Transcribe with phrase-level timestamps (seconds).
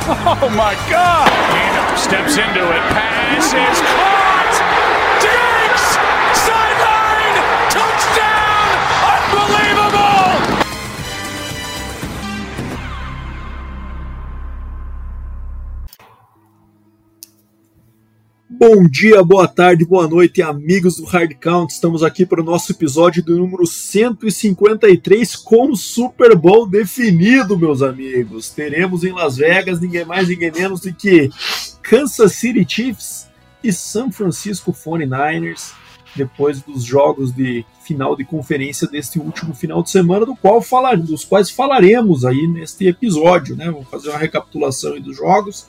[0.42, 1.28] Oh my God!
[1.98, 2.82] Steps into it.
[2.92, 4.19] Pass is caught!
[18.62, 21.72] Bom dia, boa tarde, boa noite, amigos do Hard Count.
[21.72, 27.80] Estamos aqui para o nosso episódio do número 153 com o Super Bowl definido, meus
[27.80, 28.50] amigos.
[28.50, 31.30] Teremos em Las Vegas ninguém mais, ninguém menos do que
[31.80, 33.30] Kansas City Chiefs
[33.64, 35.72] e San Francisco 49ers,
[36.14, 40.98] depois dos jogos de final de conferência deste último final de semana, do qual falar,
[40.98, 43.70] dos quais falaremos aí neste episódio, né?
[43.70, 45.66] Vamos fazer uma recapitulação dos jogos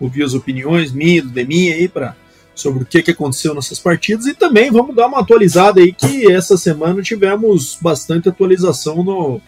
[0.00, 2.16] ouvir as opiniões minha, do Deminha aí para
[2.60, 6.30] sobre o que, que aconteceu nessas partidas e também vamos dar uma atualizada aí que
[6.30, 9.40] essa semana tivemos bastante atualização no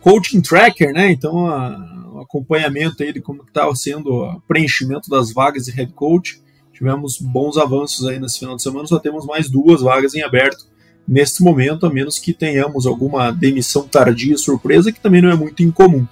[0.00, 1.10] coaching tracker, né?
[1.10, 5.92] Então a, o acompanhamento aí de como estava sendo o preenchimento das vagas de head
[5.92, 6.40] coach.
[6.72, 10.66] Tivemos bons avanços aí nesse final de semana, só temos mais duas vagas em aberto
[11.06, 15.62] neste momento, a menos que tenhamos alguma demissão tardia surpresa, que também não é muito
[15.62, 16.06] incomum.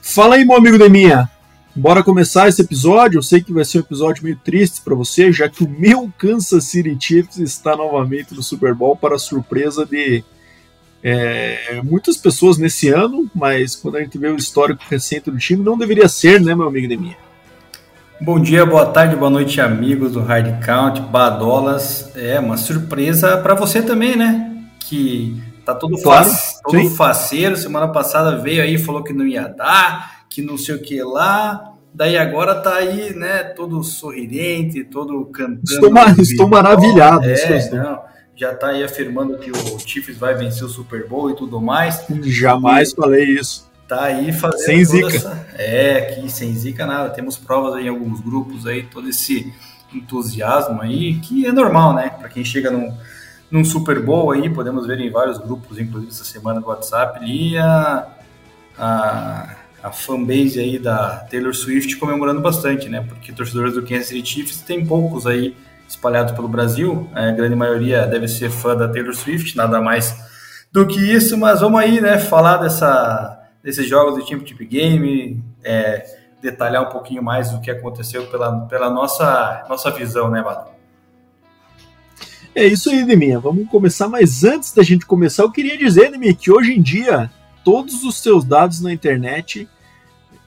[0.00, 1.30] Fala aí, meu amigo Deminha,
[1.78, 3.18] Bora começar esse episódio.
[3.18, 6.12] Eu sei que vai ser um episódio meio triste para você, já que o meu
[6.18, 10.24] Kansas City Chiefs está novamente no Super Bowl para surpresa de
[11.04, 15.62] é, muitas pessoas nesse ano, mas quando a gente vê o histórico recente do time,
[15.62, 17.16] não deveria ser, né, meu amigo Demir?
[18.20, 22.10] Bom dia, boa tarde, boa noite, amigos do Hard Count, Badolas.
[22.16, 24.64] É uma surpresa para você também, né?
[24.80, 26.28] Que tá todo, claro,
[26.64, 27.56] todo faceiro.
[27.56, 31.74] Semana passada veio aí, falou que não ia dar que não sei o que lá.
[31.92, 35.60] Daí agora tá aí, né, todo sorridente, todo cantando.
[35.64, 37.28] Estou, estou maravilhado.
[37.28, 38.00] É, não,
[38.36, 42.04] já tá aí afirmando que o Chiefs vai vencer o Super Bowl e tudo mais.
[42.22, 43.68] Jamais e falei isso.
[43.88, 44.64] Tá aí fazendo.
[44.64, 45.16] Sem zica.
[45.16, 45.46] Essa...
[45.56, 47.10] É, aqui sem zica nada.
[47.10, 49.52] Temos provas aí em alguns grupos aí, todo esse
[49.92, 52.10] entusiasmo aí, que é normal, né?
[52.10, 52.94] Para quem chega num,
[53.50, 57.56] num Super Bowl aí, podemos ver em vários grupos, inclusive essa semana no WhatsApp ali,
[57.56, 58.06] a,
[58.78, 63.04] a a fanbase aí da Taylor Swift comemorando bastante, né?
[63.08, 65.56] Porque torcedores do Kansas City Chiefs tem poucos aí
[65.88, 70.14] espalhados pelo Brasil, a grande maioria deve ser fã da Taylor Swift, nada mais
[70.70, 76.04] do que isso, mas vamos aí, né, falar dessa, desses jogos do Championship Game, é,
[76.42, 80.68] detalhar um pouquinho mais do que aconteceu pela, pela nossa, nossa visão, né, Vado?
[82.54, 83.38] É isso aí, Deminha.
[83.38, 87.30] Vamos começar, mas antes da gente começar, eu queria dizer, Deminha, que hoje em dia
[87.68, 89.68] todos os seus dados na internet,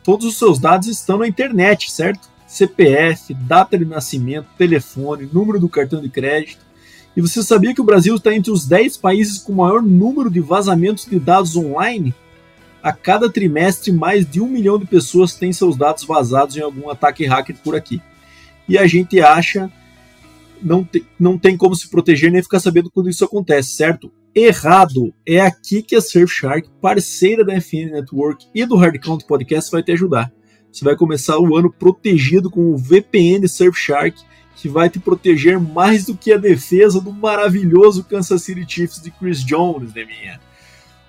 [0.04, 2.28] todos os seus dados estão na internet, certo?
[2.48, 6.66] CPF, data de nascimento, telefone, número do cartão de crédito.
[7.16, 10.40] E você sabia que o Brasil está entre os 10 países com maior número de
[10.40, 12.12] vazamentos de dados online?
[12.82, 16.90] A cada trimestre, mais de um milhão de pessoas têm seus dados vazados em algum
[16.90, 18.02] ataque hacker por aqui.
[18.68, 19.72] E a gente acha
[20.60, 24.12] não, te, não tem como se proteger nem ficar sabendo quando isso acontece, certo?
[24.36, 25.14] Errado.
[25.26, 29.84] É aqui que a Surfshark, parceira da FN Network e do Hard Count Podcast, vai
[29.84, 30.32] te ajudar.
[30.72, 34.18] Você vai começar o ano protegido com o VPN Surfshark,
[34.56, 39.12] que vai te proteger mais do que a defesa do maravilhoso Kansas City Chiefs de
[39.12, 40.40] Chris Jones, minha?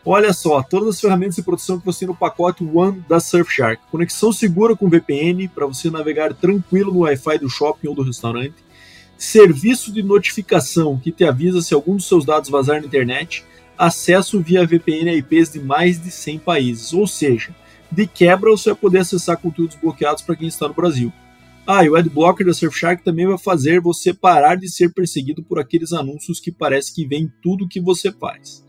[0.04, 3.80] Olha só, todas as ferramentas de proteção que você tem no pacote One da Surfshark.
[3.88, 8.56] Conexão segura com VPN para você navegar tranquilo no Wi-Fi do shopping ou do restaurante
[9.22, 13.44] serviço de notificação que te avisa se algum dos seus dados vazar na internet,
[13.78, 17.54] acesso via VPN a IPs de mais de 100 países, ou seja,
[17.90, 21.12] de quebra você vai poder acessar conteúdos bloqueados para quem está no Brasil.
[21.64, 25.60] Ah, e o Adblocker da Surfshark também vai fazer você parar de ser perseguido por
[25.60, 28.64] aqueles anúncios que parece que vem tudo que você faz.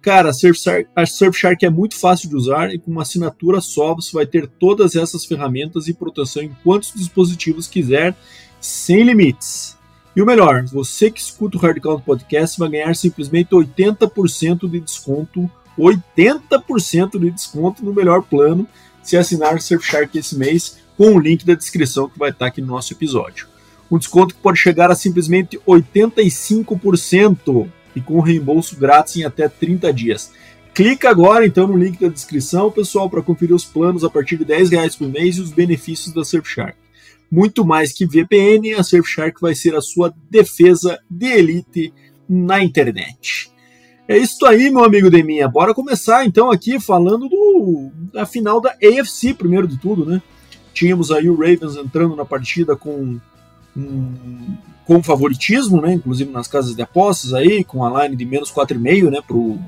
[0.00, 3.94] Cara, a Surfshark, a Surfshark é muito fácil de usar e com uma assinatura só
[3.94, 8.16] você vai ter todas essas ferramentas e proteção em quantos dispositivos quiser,
[8.62, 9.78] sem limites.
[10.14, 15.48] E o melhor, você que escuta o Hardcount Podcast vai ganhar simplesmente 80% de desconto,
[15.78, 18.66] 80% de desconto no melhor plano
[19.02, 22.66] se assinar Surfshark esse mês com o link da descrição que vai estar aqui no
[22.66, 23.46] nosso episódio.
[23.90, 29.92] Um desconto que pode chegar a simplesmente 85% e com reembolso grátis em até 30
[29.92, 30.32] dias.
[30.74, 34.44] Clica agora então no link da descrição, pessoal, para conferir os planos a partir de
[34.44, 36.76] 10 reais por mês e os benefícios da Surfshark.
[37.30, 41.94] Muito mais que VPN, a Surfshark vai ser a sua defesa de elite
[42.28, 43.50] na internet.
[44.08, 45.46] É isso aí, meu amigo Deminha.
[45.46, 50.20] Bora começar então aqui falando do, da final da AFC, primeiro de tudo, né?
[50.74, 53.20] Tínhamos aí o Ravens entrando na partida com
[53.76, 55.92] um, com favoritismo, né?
[55.92, 59.20] Inclusive nas casas de apostas aí, com a line de menos 4,5, né?
[59.24, 59.60] Pro,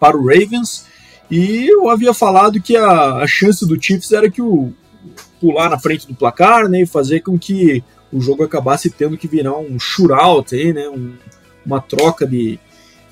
[0.00, 0.86] para o Ravens.
[1.30, 4.72] E eu havia falado que a, a chance do Chiefs era que o
[5.40, 6.82] pular na frente do placar, né?
[6.82, 10.88] E fazer com que o jogo acabasse tendo que virar um shootout aí, né?
[10.88, 11.14] Um,
[11.64, 12.58] uma troca de,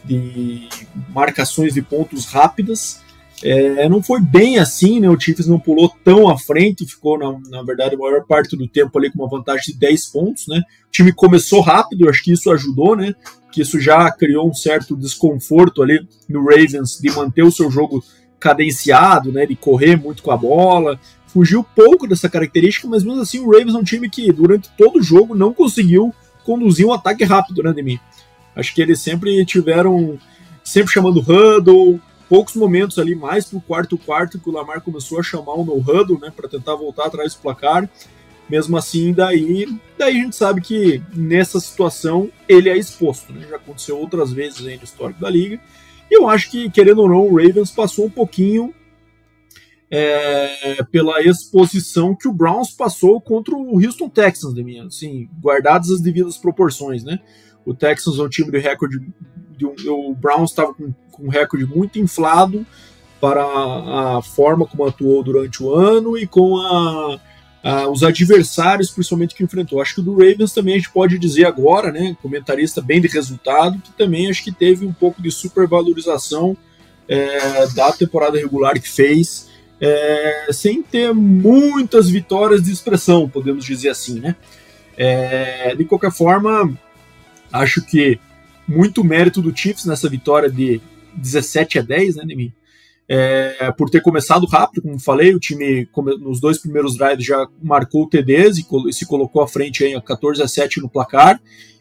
[0.04, 0.68] de
[1.10, 3.02] marcações de pontos rápidas.
[3.42, 5.10] É, não foi bem assim, né?
[5.10, 8.66] O Chiefs não pulou tão à frente, ficou, na, na verdade, a maior parte do
[8.68, 10.62] tempo ali com uma vantagem de 10 pontos, né?
[10.88, 13.14] O time começou rápido, acho que isso ajudou, né?
[13.52, 18.02] Que isso já criou um certo desconforto ali no Ravens de manter o seu jogo
[18.38, 19.44] cadenciado, né?
[19.44, 20.98] De correr muito com a bola.
[21.34, 25.00] Fugiu pouco dessa característica, mas mesmo assim o Ravens é um time que durante todo
[25.00, 26.14] o jogo não conseguiu
[26.44, 27.98] conduzir um ataque rápido, né, de mim.
[28.54, 30.16] Acho que eles sempre tiveram,
[30.62, 35.24] sempre chamando huddle, poucos momentos ali, mais pro quarto quarto, que o Lamar começou a
[35.24, 37.90] chamar o no huddle, né, para tentar voltar atrás do placar.
[38.48, 39.66] Mesmo assim, daí,
[39.98, 43.44] daí a gente sabe que nessa situação ele é exposto, né?
[43.50, 45.58] Já aconteceu outras vezes aí no histórico da liga.
[46.08, 48.72] E eu acho que, querendo ou não, o Ravens passou um pouquinho
[49.96, 55.88] é, pela exposição que o Browns passou contra o Houston Texans, de mim, assim, guardadas
[55.88, 57.20] as devidas proporções, né?
[57.64, 58.98] O Texans é um time de recorde.
[59.56, 62.66] De um, o Browns estava com, com um recorde muito inflado
[63.20, 67.20] para a, a, forma como atuou durante o ano e com a,
[67.62, 69.80] a, os adversários, principalmente, que enfrentou.
[69.80, 72.16] Acho que do Ravens também a gente pode dizer agora, né?
[72.20, 76.56] Comentarista bem de resultado, que também acho que teve um pouco de supervalorização
[77.06, 79.53] é, da temporada regular que fez.
[79.84, 84.36] É, sem ter muitas vitórias de expressão, podemos dizer assim, né?
[84.96, 86.72] É, de qualquer forma,
[87.54, 88.18] Acho que
[88.66, 90.80] muito mérito do Chiefs nessa vitória de
[91.14, 92.52] 17 a 10, né, Nemi?
[93.08, 95.86] É, por ter começado rápido, como falei, o time
[96.18, 100.48] nos dois primeiros drives já marcou TDs e se colocou à frente em 14 a
[100.48, 101.40] 7 no placar.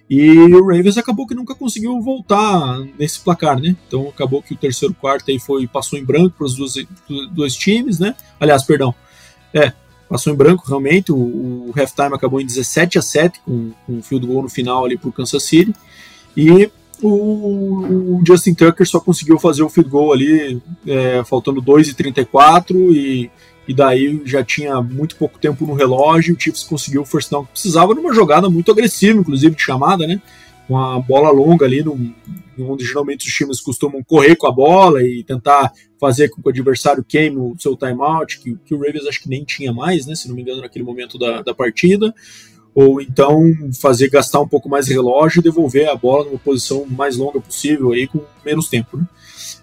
[0.09, 3.75] E o Ravens acabou que nunca conseguiu voltar nesse placar, né?
[3.87, 6.73] Então acabou que o terceiro quarto aí foi passou em branco para os dois,
[7.31, 8.15] dois times, né?
[8.39, 8.93] Aliás, perdão,
[9.53, 9.71] é,
[10.09, 11.11] passou em branco realmente.
[11.11, 14.85] O, o halftime acabou em 17 a 7 com, com um field goal no final
[14.85, 15.73] ali para o Kansas City.
[16.35, 16.69] E
[17.01, 21.93] o, o, Justin Tucker só conseguiu fazer o field goal ali, é, faltando 2 e
[21.93, 23.31] 34 e,
[23.67, 26.35] e daí já tinha muito pouco tempo no relógio.
[26.35, 30.05] O Chiefs conseguiu o first down que precisava numa jogada muito agressiva, inclusive de chamada,
[30.05, 30.21] né?
[30.67, 32.13] Com a bola longa ali, no,
[32.59, 36.51] onde geralmente os times costumam correr com a bola e tentar fazer com que o
[36.51, 40.15] adversário queime o seu timeout, que, que o Ravens acho que nem tinha mais, né,
[40.15, 42.13] se não me engano, naquele momento da, da partida,
[42.75, 43.41] ou então
[43.79, 47.91] fazer gastar um pouco mais relógio e devolver a bola numa posição mais longa possível
[47.91, 48.97] aí com menos tempo.
[48.97, 49.05] Né.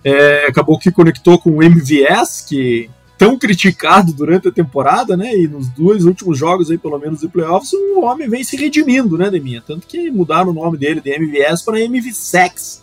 [0.03, 2.89] É, acabou que conectou com o MVS, que
[3.21, 5.37] tão criticado durante a temporada, né?
[5.37, 9.19] E nos dois últimos jogos aí, pelo menos de playoffs, o homem vem se redimindo,
[9.19, 9.63] né, Deminha?
[9.65, 12.83] Tanto que mudaram o nome dele de MVS para MVSex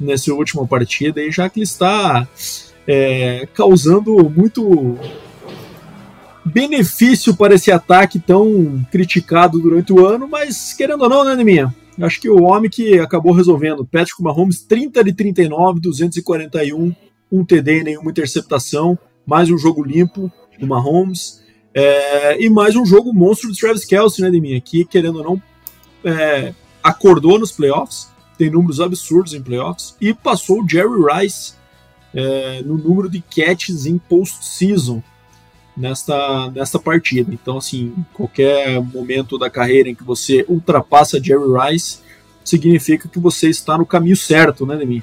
[0.00, 2.26] nessa última partida, e já que ele está
[2.88, 4.98] é, causando muito
[6.42, 11.74] benefício para esse ataque tão criticado durante o ano, mas querendo ou não, né, Neminha?
[12.00, 13.84] Acho que o homem que acabou resolvendo.
[13.84, 16.94] Patrick Mahomes, 30 de 39, 241,
[17.30, 21.42] um TD nenhuma interceptação, mais um jogo limpo do Mahomes,
[21.74, 24.60] é, e mais um jogo monstro do Travis Kelsey, né, Neminha?
[24.60, 25.42] Que, querendo ou não,
[26.04, 31.54] é, acordou nos playoffs, tem números absurdos em playoffs, e passou o Jerry Rice
[32.14, 35.02] é, no número de catches em post-season
[35.76, 37.32] nesta, nesta partida.
[37.32, 41.98] Então, assim, qualquer momento da carreira em que você ultrapassa Jerry Rice,
[42.44, 45.02] significa que você está no caminho certo, né, Neminha?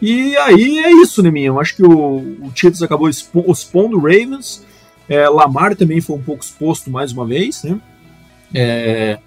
[0.00, 1.48] E aí é isso, Neminha.
[1.48, 4.64] Eu acho que o, o Chiefs acabou expondo o Ravens.
[5.08, 7.80] É, Lamar também foi um pouco exposto mais uma vez, né?
[8.54, 9.18] É,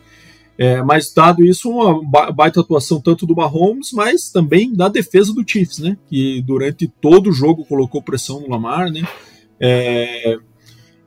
[0.58, 5.50] é, mas dado isso, uma baita atuação tanto do Mahomes, mas também da defesa do
[5.50, 5.98] Chiefs, né?
[6.10, 9.08] Que durante todo o jogo colocou pressão no Lamar, né?
[9.60, 10.38] É,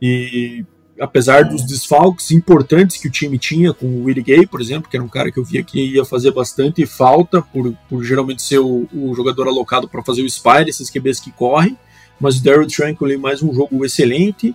[0.01, 0.65] e
[1.03, 4.97] apesar dos desfalques importantes que o time tinha com o Willie Gay, por exemplo, que
[4.97, 8.61] era um cara que eu via que ia fazer bastante falta por, por geralmente ser
[8.61, 11.77] o, o jogador alocado para fazer o Spider, esses QBs que correm,
[12.21, 14.55] mas o Daryl Tranquil mais um jogo excelente.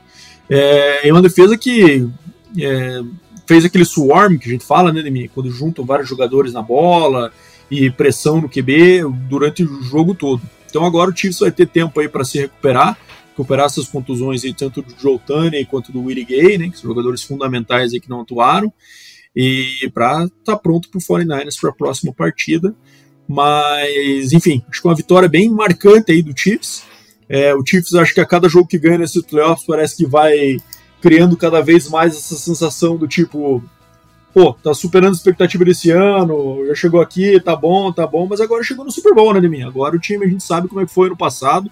[0.49, 2.07] É, é uma defesa que
[2.57, 3.01] é,
[3.45, 5.27] fez aquele swarm que a gente fala, né, Demi?
[5.27, 7.29] Quando juntam vários jogadores na bola
[7.69, 10.41] e pressão no QB durante o jogo todo.
[10.69, 12.97] Então agora o Chiefs vai ter tempo aí para se recuperar
[13.37, 15.19] recuperar essas contusões aí, tanto do Joe
[15.69, 18.73] quanto do Willie Gay, né, que são jogadores fundamentais aí que não atuaram,
[19.35, 22.75] e para estar tá pronto para o 49ers para a próxima partida.
[23.27, 26.83] Mas, enfim, acho que uma vitória bem marcante aí do Chiefs.
[27.29, 30.57] É, o Chiefs, acho que a cada jogo que ganha nesses playoffs, parece que vai
[31.01, 33.61] criando cada vez mais essa sensação do tipo,
[34.33, 38.41] pô, tá superando a expectativa desse ano, já chegou aqui, tá bom, tá bom, mas
[38.41, 39.61] agora chegou no Super Bowl, né, mim?
[39.61, 41.69] Agora o time a gente sabe como é que foi no passado,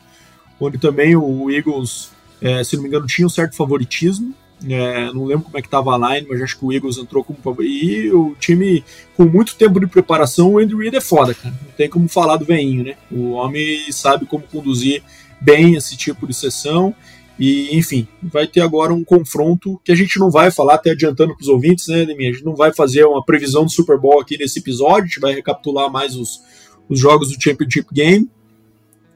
[0.59, 4.33] onde também o Eagles, é, se não me engano, tinha um certo favoritismo.
[4.67, 7.23] É, não lembro como é que estava a line, mas acho que o Eagles entrou
[7.23, 7.73] como favorito.
[7.73, 8.83] E o time,
[9.15, 11.53] com muito tempo de preparação, o Andrew Reid é foda, cara.
[11.63, 12.95] Não tem como falar do veinho, né?
[13.11, 15.03] O homem sabe como conduzir
[15.41, 16.95] bem esse tipo de sessão.
[17.37, 21.35] E, enfim, vai ter agora um confronto que a gente não vai falar, até adiantando
[21.35, 22.29] para os ouvintes, né, Deminha?
[22.29, 25.19] A gente não vai fazer uma previsão do Super Bowl aqui nesse episódio, a gente
[25.19, 26.41] vai recapitular mais os,
[26.87, 28.29] os jogos do Championship Game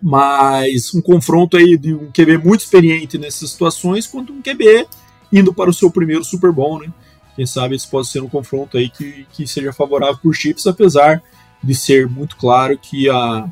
[0.02, 4.88] mas um confronto aí de um QB muito experiente nessas situações contra um QB
[5.32, 6.92] indo para o seu primeiro Super Bowl, né?
[7.36, 10.68] Quem sabe isso pode ser um confronto aí que, que seja favorável para os Chiefs,
[10.68, 11.22] apesar
[11.64, 13.48] de ser muito claro que a,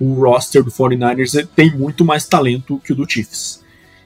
[0.00, 3.62] o roster do 49ers tem muito mais talento que o do Chiefs.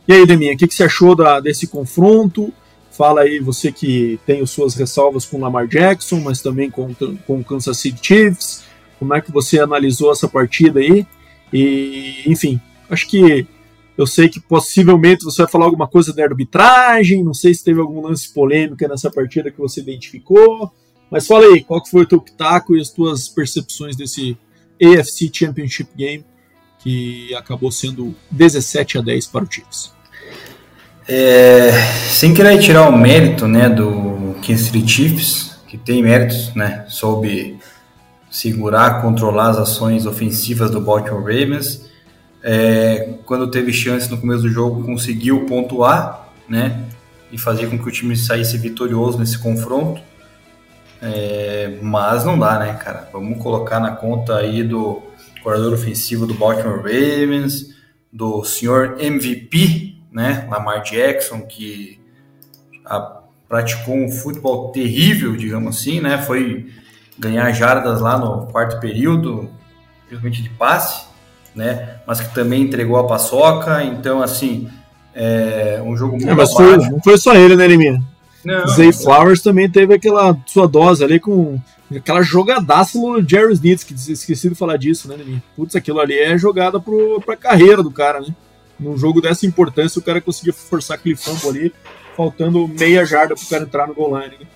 [0.09, 2.53] E aí, Deminha, o que, que você achou da, desse confronto?
[2.91, 6.93] Fala aí, você que tem as suas ressalvas com o Lamar Jackson, mas também com,
[7.27, 8.65] com o Kansas City Chiefs.
[8.99, 11.07] Como é que você analisou essa partida aí?
[11.53, 13.47] E, enfim, acho que
[13.97, 17.81] eu sei que possivelmente você vai falar alguma coisa da arbitragem, não sei se teve
[17.81, 20.73] algum lance polêmico nessa partida que você identificou,
[21.11, 24.37] mas fala aí, qual foi o teu pitaco e as tuas percepções desse
[24.83, 26.25] AFC Championship Game
[26.79, 29.93] que acabou sendo 17 a 10 para o Chiefs?
[31.07, 31.71] É,
[32.09, 37.59] sem querer tirar o mérito né, do Kansas City Chiefs, que tem méritos, né, soube
[38.33, 41.87] segurar, controlar as ações ofensivas do Baltimore Ravens.
[42.43, 46.83] É, quando teve chance no começo do jogo, conseguiu pontuar, né?
[47.31, 50.01] E fazer com que o time saísse vitorioso nesse confronto.
[51.01, 53.09] É, mas não dá, né, cara?
[53.13, 55.03] Vamos colocar na conta aí do
[55.43, 57.75] corredor ofensivo do Baltimore Ravens,
[58.11, 60.49] do senhor MVP, né?
[60.51, 62.01] Lamar Jackson, que
[62.87, 66.17] a, praticou um futebol terrível, digamos assim, né?
[66.17, 66.71] Foi
[67.23, 69.49] ganhar jardas lá no quarto período,
[70.09, 71.07] principalmente de passe,
[71.55, 72.01] né?
[72.05, 74.69] Mas que também entregou a paçoca, então assim,
[75.15, 78.03] é um jogo muito é, mas foi, não foi só ele, né, Liminha?
[78.71, 81.61] Zay Flowers também teve aquela sua dose ali com
[81.95, 85.43] aquela jogadaça no Jerry Snitz, que esqueci de falar disso, né, Liminha?
[85.55, 88.35] Putz, aquilo ali é jogada pro, pra carreira do cara, né?
[88.81, 91.73] Num jogo dessa importância, o cara conseguia forçar aquele fumble ali,
[92.17, 94.47] faltando meia jarda pro cara entrar no goal line, né?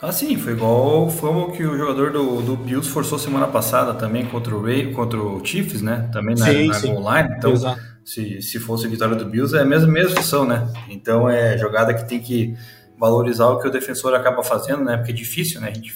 [0.00, 4.26] Ah, sim, foi igual o que o jogador do, do Bills forçou semana passada também
[4.26, 6.08] contra o Ray, contra o Chiefs, né?
[6.12, 7.34] Também na, sim, na goal line.
[7.38, 10.68] Então, se, se fosse vitória do Bills, é a mesma, mesma situação, né?
[10.88, 12.54] Então é jogada que tem que
[12.98, 14.96] valorizar o que o defensor acaba fazendo, né?
[14.98, 15.70] Porque é difícil, né?
[15.70, 15.94] A gente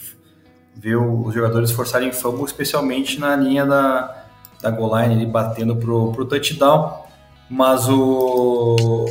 [0.74, 4.24] vê os jogadores forçarem fumble, especialmente na linha da,
[4.62, 7.04] da goal line, ali, batendo pro, pro touchdown.
[7.50, 9.06] Mas o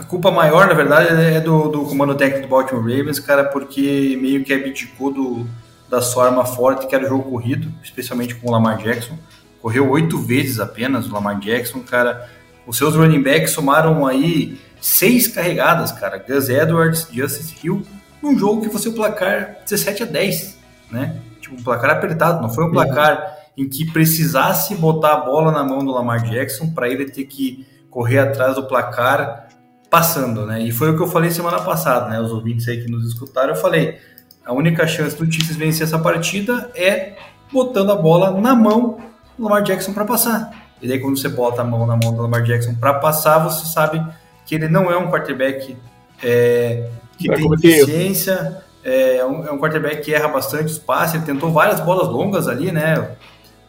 [0.00, 4.18] a culpa maior, na verdade, é do, do comando técnico do Baltimore Ravens, cara, porque
[4.18, 5.46] meio que abdicou do,
[5.90, 9.18] da sua arma forte, que era o jogo corrido, especialmente com o Lamar Jackson.
[9.60, 12.30] Correu oito vezes apenas o Lamar Jackson, cara.
[12.66, 16.16] Os seus running backs somaram aí seis carregadas, cara.
[16.16, 17.86] Gus Edwards, Justice Hill,
[18.22, 20.58] num jogo que foi o placar 17 a 10,
[20.90, 21.16] né?
[21.42, 25.62] Tipo, um placar apertado, não foi um placar em que precisasse botar a bola na
[25.62, 29.49] mão do Lamar Jackson para ele ter que correr atrás do placar
[29.90, 30.62] passando, né?
[30.62, 32.20] E foi o que eu falei semana passada, né?
[32.20, 33.98] Os ouvintes aí que nos escutaram, eu falei,
[34.46, 37.16] a única chance do Chiefs vencer essa partida é
[37.52, 38.98] botando a bola na mão
[39.36, 40.50] do Lamar Jackson para passar.
[40.80, 43.66] E daí quando você bota a mão na mão do Lamar Jackson para passar, você
[43.66, 44.02] sabe
[44.46, 45.76] que ele não é um quarterback
[46.22, 51.16] é, que Vai tem eficiência, é um, é um quarterback que erra bastante os passes,
[51.16, 53.10] ele tentou várias bolas longas ali, né?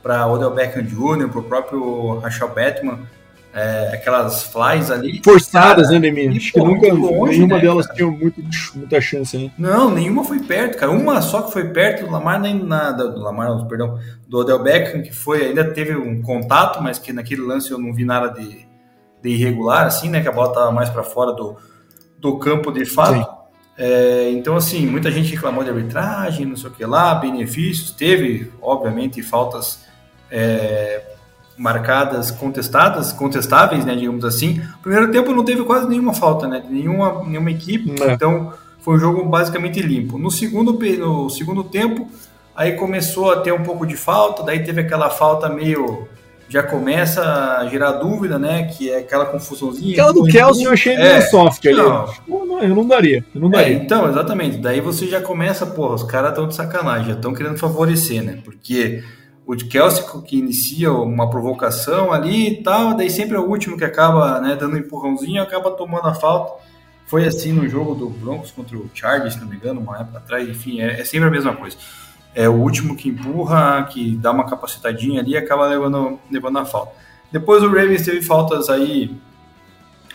[0.02, 3.00] Para Odell Beckham Jr., para o próprio Rachel Batman,
[3.54, 5.22] é, aquelas flies ali.
[5.24, 6.36] Forçadas, cara, né, Demir?
[6.36, 7.98] Acho que nunca longe, nenhuma né, delas cara?
[7.98, 8.42] tinha muito,
[8.76, 9.52] muita chance, né?
[9.58, 10.92] Não, nenhuma foi perto, cara.
[10.92, 13.10] Uma só que foi perto do Lamar, nem nada.
[13.10, 17.12] Do Lamar, não, perdão, do Odell Beckham, que foi, ainda teve um contato, mas que
[17.12, 18.66] naquele lance eu não vi nada de,
[19.22, 20.22] de irregular, assim, né?
[20.22, 21.58] Que a bola tava mais para fora do,
[22.20, 23.42] do campo de fato.
[23.78, 28.52] É, então, assim, muita gente reclamou de arbitragem, não sei o que lá, benefícios, teve,
[28.62, 29.86] obviamente, faltas
[30.30, 31.11] é,
[31.58, 34.62] marcadas, contestadas, contestáveis, né, digamos assim.
[34.82, 38.14] Primeiro tempo não teve quase nenhuma falta, né, nenhuma, nenhuma equipe, é.
[38.14, 40.18] então foi um jogo basicamente limpo.
[40.18, 42.08] No segundo, no segundo tempo,
[42.56, 46.08] aí começou a ter um pouco de falta, daí teve aquela falta meio
[46.52, 47.24] já começa
[47.60, 48.64] a gerar dúvida, né?
[48.64, 49.94] Que é aquela confusãozinha.
[49.94, 51.78] Aquela do Kelsey eu achei meio é, soft ali.
[51.78, 52.06] Não.
[52.62, 53.74] Eu não daria, eu não é, daria.
[53.74, 54.58] É, então, exatamente.
[54.58, 58.40] Daí você já começa, porra, os caras estão de sacanagem, já estão querendo favorecer, né?
[58.44, 59.02] Porque
[59.54, 63.84] o Kelsey que inicia uma provocação ali e tal, daí sempre é o último que
[63.84, 66.62] acaba né, dando um empurrãozinho acaba tomando a falta.
[67.06, 70.20] Foi assim no jogo do Broncos contra o Chargers, se não me engano, uma época
[70.20, 71.78] atrás, enfim, é, é sempre a mesma coisa
[72.34, 76.66] é o último que empurra, que dá uma capacitadinha ali e acaba levando, levando a
[76.66, 76.94] falta.
[77.32, 79.16] Depois o Ravens teve faltas aí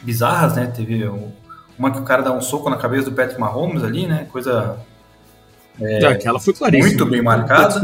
[0.03, 0.67] bizarras, né?
[0.67, 1.05] Teve
[1.79, 4.27] uma que o cara dá um soco na cabeça do Patrick Mahomes ali, né?
[4.31, 4.79] Coisa.
[5.81, 6.89] É Aquela foi claríssima.
[6.89, 7.81] Muito bem marcada.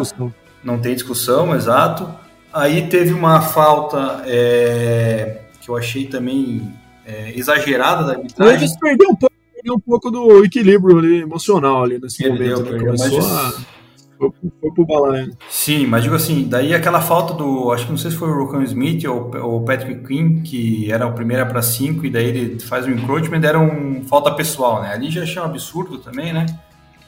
[0.62, 2.09] Não tem, discussão, exato.
[2.52, 6.73] Aí teve uma falta é, que eu achei também
[7.07, 8.57] é, exagerada da arbitragem.
[8.57, 12.73] Eles perdeu um pouco, perdeu um pouco do equilíbrio ali, emocional ali nesse perdeu, momento.
[12.73, 12.78] Né?
[12.78, 13.59] Começou mas...
[13.59, 13.83] a
[14.31, 15.37] foi, foi pro balanço.
[15.50, 17.73] Sim, mas digo assim, daí aquela falta do.
[17.73, 21.07] Acho que não sei se foi o Rocco Smith ou o Patrick Quinn, que era
[21.07, 24.92] o primeiro para cinco, e daí ele faz um encroachment, era um falta pessoal, né?
[24.92, 26.47] Ali já achei um absurdo também, né?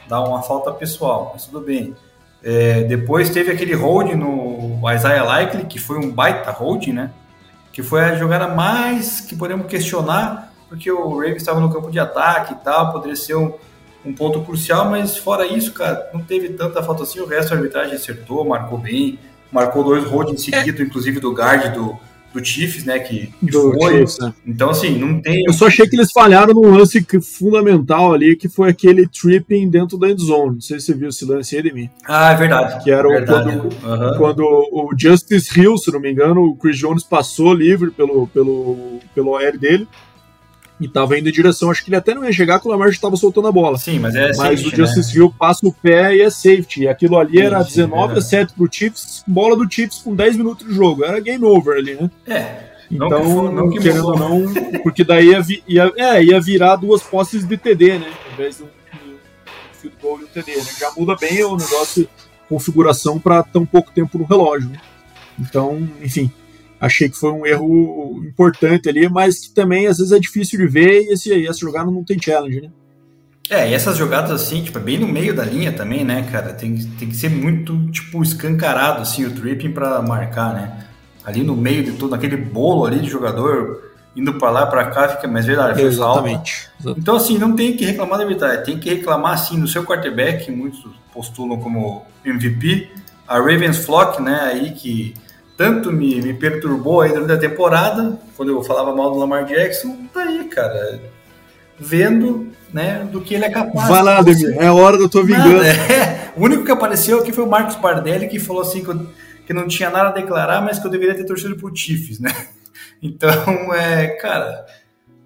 [0.09, 1.95] Dá uma falta pessoal, mas tudo bem.
[2.45, 7.11] É, depois teve aquele hold no Isaiah Likely, que foi um baita hold, né?
[7.73, 11.99] Que foi a jogada mais que podemos questionar, porque o Ravens estava no campo de
[11.99, 13.55] ataque e tal, poderia ser um
[14.05, 17.21] um ponto crucial, mas fora isso, cara, não teve tanta falta assim.
[17.21, 19.19] O resto a arbitragem acertou, marcou bem,
[19.51, 20.85] marcou dois holds em seguida, é.
[20.85, 21.99] inclusive do guard do,
[22.35, 22.99] do Chiefs, né?
[22.99, 23.99] Que, que do foi.
[23.99, 24.35] Chiefs, né?
[24.47, 25.45] Então, assim, não tem.
[25.47, 29.97] Eu só achei que eles falharam num lance fundamental ali, que foi aquele tripping dentro
[29.97, 30.55] da endzone.
[30.55, 31.89] Não sei se você viu esse lance aí de mim.
[32.07, 32.83] Ah, é verdade.
[32.83, 33.57] Que era verdade.
[33.57, 34.19] Quando, uhum.
[34.19, 38.99] quando o Justice Hill, se não me engano, o Chris Jones passou livre pelo, pelo,
[39.15, 39.87] pelo OL dele
[40.81, 42.93] e tava indo em direção, acho que ele até não ia chegar quando o Lamar
[42.93, 43.79] já tava soltando a bola.
[43.79, 45.19] Sim, mas é Mas safety, o Justice né?
[45.19, 46.83] Hill passa o pé e é safety.
[46.83, 48.19] E aquilo ali era 19 é.
[48.19, 51.05] a 7 pro Chiefs, bola do Chiefs com 10 minutos de jogo.
[51.05, 52.11] Era game over ali, né?
[52.27, 52.75] É.
[52.91, 54.53] Então, não que for, não que querendo ou não,
[54.83, 58.13] porque daí ia, ia, é, ia virar duas posses de TD, né?
[58.27, 59.19] Ao invés do, do
[59.73, 60.65] field goal e o TD, né?
[60.79, 62.09] Já muda bem o negócio,
[62.49, 64.79] configuração para tão pouco tempo no relógio, né?
[65.39, 66.31] Então, enfim,
[66.81, 70.67] achei que foi um erro importante ali, mas que também às vezes é difícil de
[70.67, 72.71] ver e esse, essa jogada não tem challenge, né?
[73.51, 76.53] É, e essas jogadas assim, tipo, bem no meio da linha também, né, cara?
[76.55, 80.87] Tem, tem que ser muito, tipo, escancarado, assim, o tripping para marcar, né?
[81.25, 85.09] Ali no meio de tudo, aquele bolo ali de jogador indo para lá, para cá,
[85.09, 86.69] fica mais verdade, foi Exatamente.
[86.97, 90.51] Então, assim, não tem que reclamar da vitória, tem que reclamar, assim, no seu quarterback,
[90.51, 90.81] muitos
[91.13, 92.91] postulam como MVP,
[93.27, 95.15] a Ravens Flock, né, aí que
[95.57, 99.97] tanto me, me perturbou aí durante a temporada, quando eu falava mal do Lamar Jackson,
[100.13, 101.01] tá aí, cara,
[101.79, 103.89] vendo né, do que ele é capaz.
[103.89, 105.67] Vai lá, Demir, é a hora da tua vingança.
[105.67, 106.25] É.
[106.37, 109.07] O único que apareceu aqui foi o Marcos Bardelli, que falou assim que, eu,
[109.47, 112.31] que não tinha nada a declarar, mas que eu deveria ter torcido pro Chiefs, né?
[113.01, 114.65] Então, é, cara,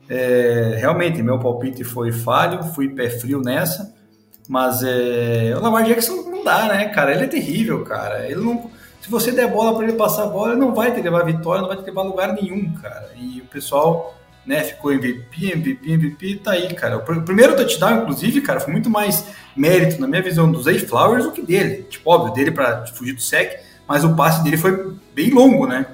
[0.09, 3.95] é, realmente, meu palpite foi falho, fui pé frio nessa,
[4.49, 7.14] mas é, o Lamar Jackson não dá, né, cara?
[7.14, 8.27] Ele é terrível, cara.
[8.27, 8.69] Ele não
[9.09, 11.68] se você der bola para ele passar a bola, não vai que levar vitória, não
[11.68, 13.11] vai que levar lugar nenhum, cara.
[13.16, 16.99] E o pessoal, né, ficou MVP, MVP, MVP, tá aí, cara.
[16.99, 19.25] O primeiro touchdown, inclusive, cara, foi muito mais
[19.57, 21.85] mérito, na minha visão, do Zay Flowers do que dele.
[21.85, 25.87] Tipo, óbvio, dele para fugir do sec, mas o passe dele foi bem longo, né?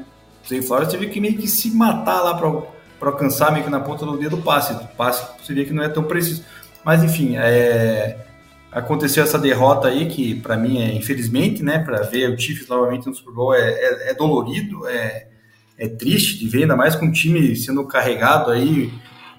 [0.45, 3.79] O Zay Flowers teve que meio que se matar lá para alcançar meio que na
[3.79, 4.73] ponta do dedo o passe.
[4.73, 6.45] O passe você vê que não é tão preciso.
[6.85, 8.17] Mas enfim, é,
[8.75, 13.07] aconteceu essa derrota aí, que para mim é infelizmente, né, para ver o Chiefs novamente
[13.07, 15.29] no Super Bowl é, é, é, dolorido, é,
[15.79, 18.93] é triste de ver, ainda mais com o time sendo carregado aí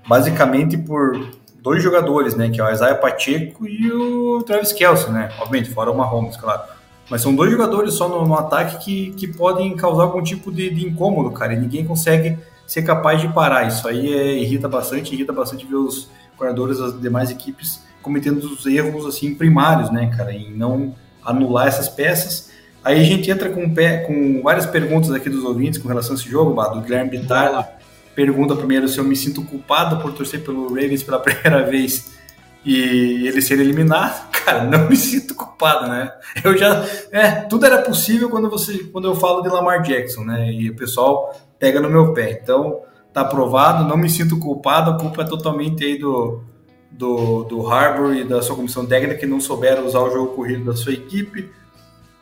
[0.08, 1.20] basicamente por
[1.62, 5.92] dois jogadores, né, que é o Isaiah Pacheco e o Travis Kelce, né, obviamente, fora
[5.92, 6.62] o Mahomes, claro.
[7.10, 10.70] Mas são dois jogadores só no, no ataque que, que podem causar algum tipo de,
[10.70, 13.68] de, incômodo, cara, e ninguém consegue ser capaz de parar.
[13.68, 18.68] Isso aí é, irrita bastante, irrita bastante ver os jogadores das demais equipes cometendo os
[18.68, 22.52] erros assim primários, né, cara, em não anular essas peças.
[22.84, 26.20] Aí a gente entra com, pé, com várias perguntas aqui dos ouvintes com relação a
[26.20, 27.80] esse jogo, do Guilherme Bittar.
[28.14, 32.14] Pergunta primeiro se eu me sinto culpado por torcer pelo Ravens pela primeira vez
[32.64, 34.30] e ele ser eliminado.
[34.46, 36.12] Cara, não me sinto culpado, né?
[36.44, 36.86] Eu já.
[37.12, 40.52] É, tudo era possível quando, você, quando eu falo de Lamar Jackson, né?
[40.52, 42.40] E o pessoal pega no meu pé.
[42.44, 46.44] Então, tá aprovado, não me sinto culpado, a culpa é totalmente aí do,
[46.98, 50.66] do, do Harbour e da sua comissão técnica que não souberam usar o jogo corrido
[50.66, 51.50] da sua equipe.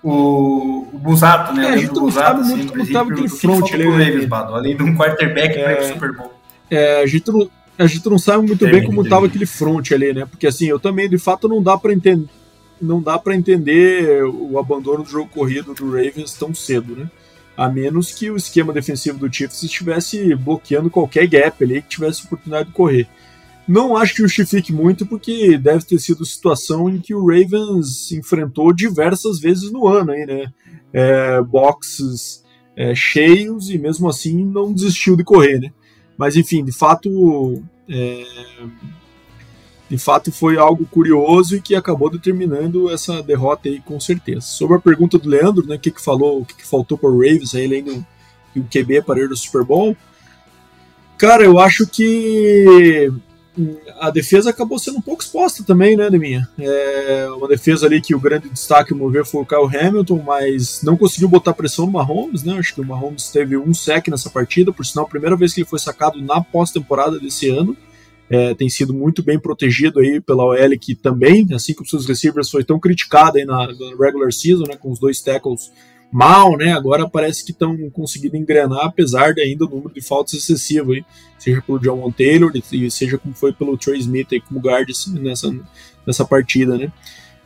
[0.02, 1.66] O, o Busato, né?
[1.66, 3.86] É, a gente não sabe muito como estava aquele front ali.
[3.86, 6.34] Ravens, Bado, além de um quarterback é, para o Super Bowl.
[6.70, 10.14] É, a gente não, a gente não sabe muito bem como estava aquele front ali,
[10.14, 10.26] né?
[10.26, 12.28] Porque assim, eu também, de fato, não dá para entender
[12.82, 17.10] não dá para entender o abandono do jogo corrido do Ravens tão cedo, né?
[17.56, 22.26] a menos que o esquema defensivo do Chiefs estivesse bloqueando qualquer gap ali que tivesse
[22.26, 23.08] oportunidade de correr.
[23.68, 28.74] Não acho que justifique muito, porque deve ter sido situação em que o Ravens enfrentou
[28.74, 30.52] diversas vezes no ano, aí, né?
[30.92, 32.44] É, boxes
[32.76, 35.72] é, cheios e mesmo assim não desistiu de correr, né?
[36.18, 38.24] Mas enfim, de fato, é,
[39.90, 44.42] de fato foi algo curioso e que acabou determinando essa derrota aí com certeza.
[44.42, 47.10] Sobre a pergunta do Leandro, né, o que, que falou, o que, que faltou para
[47.10, 48.06] o Ravens aí além do,
[48.70, 49.98] QB para ir do Super Bowl,
[51.18, 53.12] cara, eu acho que
[54.00, 56.50] a defesa acabou sendo um pouco exposta também, né, Deminha?
[56.58, 60.82] É uma defesa ali que o grande destaque, ao ver, foi o Kyle Hamilton, mas
[60.82, 62.58] não conseguiu botar pressão no Mahomes, né?
[62.58, 65.62] Acho que o Mahomes teve um sec nessa partida, por sinal, a primeira vez que
[65.62, 67.78] ele foi sacado na pós-temporada desse ano.
[68.30, 72.50] É, tem sido muito bem protegido aí pela OL, que também, assim como seus receivers,
[72.50, 75.72] foi tão criticado aí na, na regular season, né, com os dois tackles
[76.14, 76.72] mal, né?
[76.72, 81.04] Agora parece que estão conseguindo engrenar, apesar de ainda o número de faltas excessivo, aí,
[81.40, 84.88] seja pelo John Taylor e seja como foi pelo Trey Smith aí, como guard
[85.20, 85.52] nessa,
[86.06, 86.92] nessa partida, né?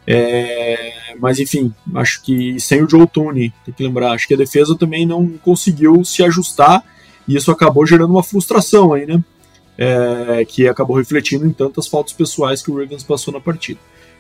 [0.06, 4.38] É, mas enfim, acho que sem o Joe Tooney, tem que lembrar, acho que a
[4.38, 6.84] defesa também não conseguiu se ajustar
[7.26, 9.24] e isso acabou gerando uma frustração aí, né?
[9.78, 13.80] É, que acabou refletindo em tantas faltas pessoais que o Ravens passou na partida.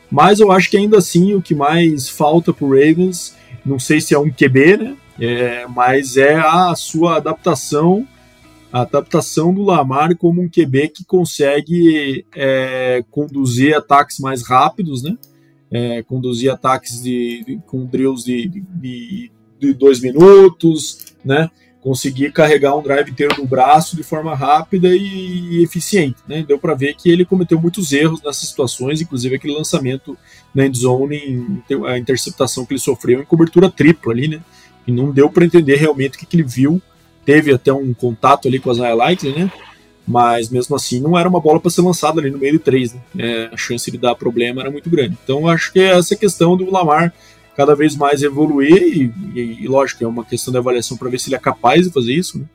[0.10, 3.36] Mas eu acho que ainda assim o que mais falta para o Ravens
[3.67, 4.97] não sei se é um QB, né?
[5.19, 8.08] É, mas é a sua adaptação,
[8.71, 15.17] a adaptação do Lamar como um QB que consegue é, conduzir ataques mais rápidos, né?
[15.69, 21.49] É, conduzir ataques de, de, com drills de, de, de dois minutos, né?
[21.88, 26.17] Conseguir carregar um drive inteiro no braço de forma rápida e eficiente.
[26.28, 26.43] Né?
[26.45, 30.17] Deu para ver que ele cometeu muitos erros nessas situações, inclusive aquele lançamento
[30.54, 34.41] na endzone, a interceptação que ele sofreu em cobertura tripla ali, né?
[34.86, 36.82] E não deu para entender realmente o que, que, ele viu.
[37.23, 39.50] Teve até um contato ali com as highlights, né?
[40.06, 42.93] Mas mesmo assim não era uma bola para ser lançada ali no meio de três,
[42.93, 43.02] né?
[43.17, 45.17] É, a chance de dar problema era muito grande.
[45.23, 47.13] Então acho que essa questão do Lamar
[47.58, 51.20] cada vez mais evoluir, e, e, e lógico, é uma questão de avaliação para ver
[51.20, 52.46] se ele é capaz de fazer isso, né?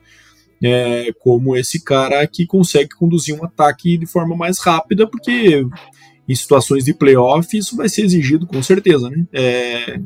[0.65, 5.65] É, como esse cara que consegue conduzir um ataque de forma mais rápida, porque
[6.25, 9.25] em situações de playoff isso vai ser exigido com certeza, né?
[9.33, 9.99] É,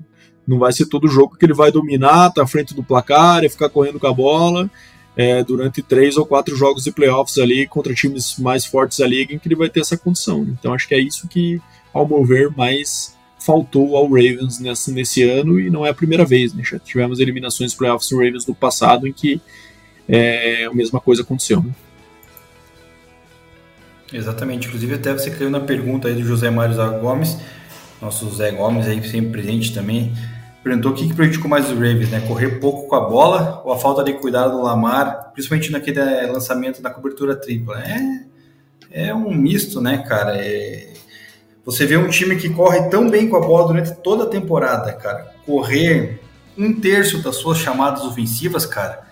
[0.48, 3.50] não vai ser todo jogo que ele vai dominar, tá à frente do placar e
[3.50, 4.68] ficar correndo com a bola
[5.16, 9.36] é, durante três ou quatro jogos de playoffs ali contra times mais fortes da liga
[9.36, 10.42] em que ele vai ter essa condição.
[10.42, 11.62] Então acho que é isso que,
[11.94, 13.16] ao meu ver, mais
[13.48, 16.54] faltou ao Ravens nesse, nesse ano e não é a primeira vez.
[16.54, 16.62] Né?
[16.66, 19.40] Já tivemos eliminações playoffs do Ravens no passado em que
[20.08, 21.64] é, a mesma coisa aconteceu.
[21.64, 21.72] Né?
[24.12, 24.68] Exatamente.
[24.68, 27.38] Inclusive até você caiu na pergunta aí do José Mário Gomes,
[28.02, 30.14] nosso Zé Gomes aí sempre presente também,
[30.62, 32.20] perguntou o que, que prejudicou mais os Ravens, né?
[32.28, 36.82] Correr pouco com a bola ou a falta de cuidado do Lamar, principalmente naquele lançamento
[36.82, 37.82] da cobertura tripla.
[37.82, 40.36] É, é um misto, né, cara?
[40.38, 40.97] É,
[41.68, 44.94] você vê um time que corre tão bem com a bola durante toda a temporada,
[44.94, 45.34] cara.
[45.46, 46.22] Correr
[46.58, 49.06] um terço das suas chamadas ofensivas, cara,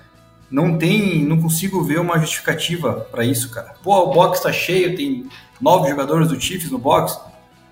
[0.50, 3.76] não tem, não consigo ver uma justificativa para isso, cara.
[3.84, 5.28] Pô, o box tá cheio, tem
[5.60, 7.20] nove jogadores do Chiefs no box.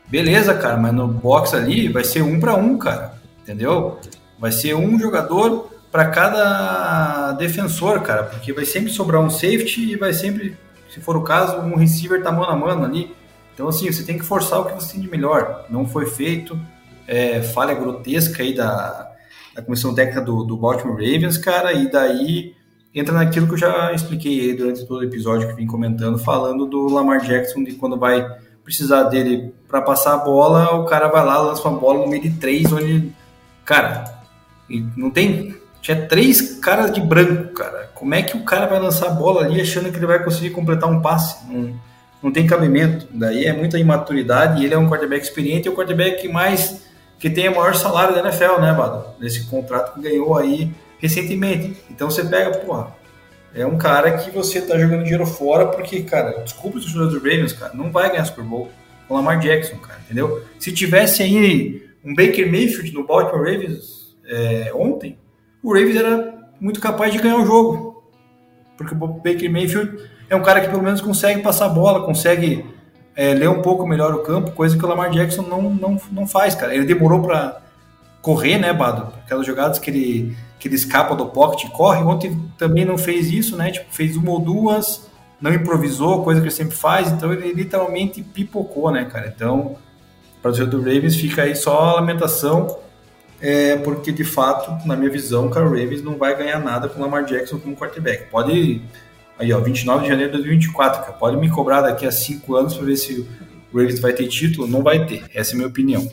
[0.06, 3.14] Beleza, cara, mas no box ali vai ser um para um, cara.
[3.42, 4.02] Entendeu?
[4.38, 9.96] Vai ser um jogador para cada defensor, cara, porque vai sempre sobrar um safety e
[9.96, 10.58] vai sempre,
[10.94, 13.23] se for o caso, um receiver tá mano a mano ali.
[13.54, 15.66] Então, assim, você tem que forçar o que você tem de melhor.
[15.70, 16.60] Não foi feito.
[17.08, 19.14] É, falha grotesca aí da,
[19.54, 22.56] da comissão técnica do, do Baltimore Ravens, cara, e daí
[22.94, 26.88] entra naquilo que eu já expliquei durante todo o episódio que vim comentando, falando do
[26.88, 28.26] Lamar Jackson, de quando vai
[28.64, 32.22] precisar dele para passar a bola, o cara vai lá, lança uma bola no meio
[32.22, 33.12] de três, onde,
[33.66, 34.06] cara,
[34.96, 35.56] não tem.
[35.82, 37.92] Tinha três caras de branco, cara.
[37.94, 40.52] Como é que o cara vai lançar a bola ali achando que ele vai conseguir
[40.52, 41.46] completar um passe?
[41.52, 41.76] Não,
[42.24, 43.06] não tem cabimento.
[43.12, 46.88] Daí é muita imaturidade e ele é um quarterback experiente e o quarterback mais
[47.20, 49.06] que tem o maior salário da NFL, né, Bado?
[49.20, 51.78] Nesse contrato que ganhou aí recentemente.
[51.92, 52.96] Então você pega, porra,
[53.54, 57.20] é um cara que você tá jogando dinheiro fora porque, cara, desculpa os torcedores do
[57.20, 58.72] Ravens, cara, não vai ganhar Super Bowl
[59.08, 60.44] com Lamar Jackson, cara, entendeu?
[60.58, 65.18] Se tivesse aí um Baker Mayfield no Baltimore Ravens é, ontem,
[65.62, 68.04] o Ravens era muito capaz de ganhar o jogo.
[68.78, 69.98] Porque o Baker Mayfield
[70.34, 72.66] é um cara que pelo menos consegue passar a bola, consegue
[73.16, 76.28] é, ler um pouco melhor o campo, coisa que o Lamar Jackson não, não, não
[76.28, 76.74] faz, cara.
[76.76, 77.62] Ele demorou para
[78.22, 79.14] correr, né, Bado?
[79.24, 82.02] Aquelas jogadas que ele, que ele escapa do pocket e corre.
[82.04, 83.72] Ontem também não fez isso, né?
[83.72, 85.08] Tipo, fez uma ou duas,
[85.40, 87.12] não improvisou, coisa que ele sempre faz.
[87.12, 89.32] Então ele literalmente pipocou, né, cara?
[89.36, 89.76] Então,
[90.42, 92.80] para o do Ravens fica aí só a lamentação.
[93.42, 96.98] é, porque de fato, na minha visão, o Carl Ravens não vai ganhar nada com
[96.98, 98.30] o Lamar Jackson como quarterback.
[98.32, 98.82] Pode,
[99.38, 102.74] aí ó, 29 de janeiro de 2024, cara, pode me cobrar daqui a 5 anos
[102.76, 103.28] para ver se
[103.72, 104.68] o Ravens vai ter título?
[104.68, 106.10] Não vai ter, essa é a minha opinião.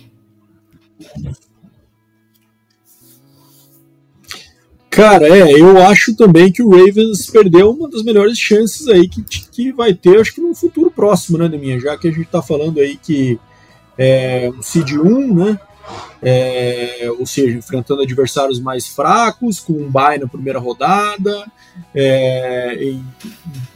[4.91, 9.23] Cara, é, eu acho também que o Ravens perdeu uma das melhores chances aí que,
[9.23, 12.43] que vai ter, acho que no futuro próximo, né, minha Já que a gente tá
[12.43, 13.39] falando aí que
[13.97, 15.61] é um seed 1, né?
[16.23, 21.45] É, ou seja, enfrentando adversários mais fracos, com um bye na primeira rodada.
[21.95, 23.05] É, em,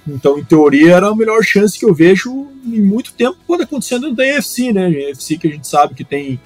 [0.06, 4.14] então, em teoria, era a melhor chance que eu vejo em muito tempo quando acontecendo
[4.14, 4.86] da EFC, né?
[4.86, 6.40] A EFC que a gente sabe que tem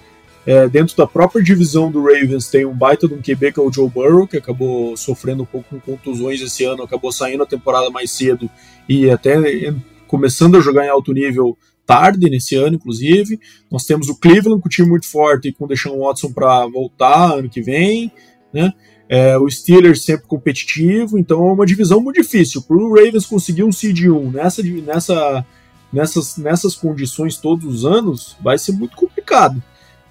[0.48, 3.62] é, dentro da própria divisão do Ravens tem um baita de um QB que é
[3.62, 7.46] o Joe Burrow, que acabou sofrendo um pouco com contusões esse ano, acabou saindo a
[7.46, 8.48] temporada mais cedo
[8.88, 9.36] e até
[10.06, 11.54] começando a jogar em alto nível
[11.88, 13.40] tarde nesse ano, inclusive.
[13.70, 16.66] Nós temos o Cleveland com um time muito forte e com o Deshaun Watson para
[16.66, 18.12] voltar ano que vem,
[18.52, 18.74] né?
[19.08, 22.60] É, o Steelers sempre competitivo, então é uma divisão muito difícil.
[22.60, 25.46] Para o Ravens conseguir um seed 1 nessa, nessa,
[25.90, 29.62] nessas, nessas condições todos os anos, vai ser muito complicado.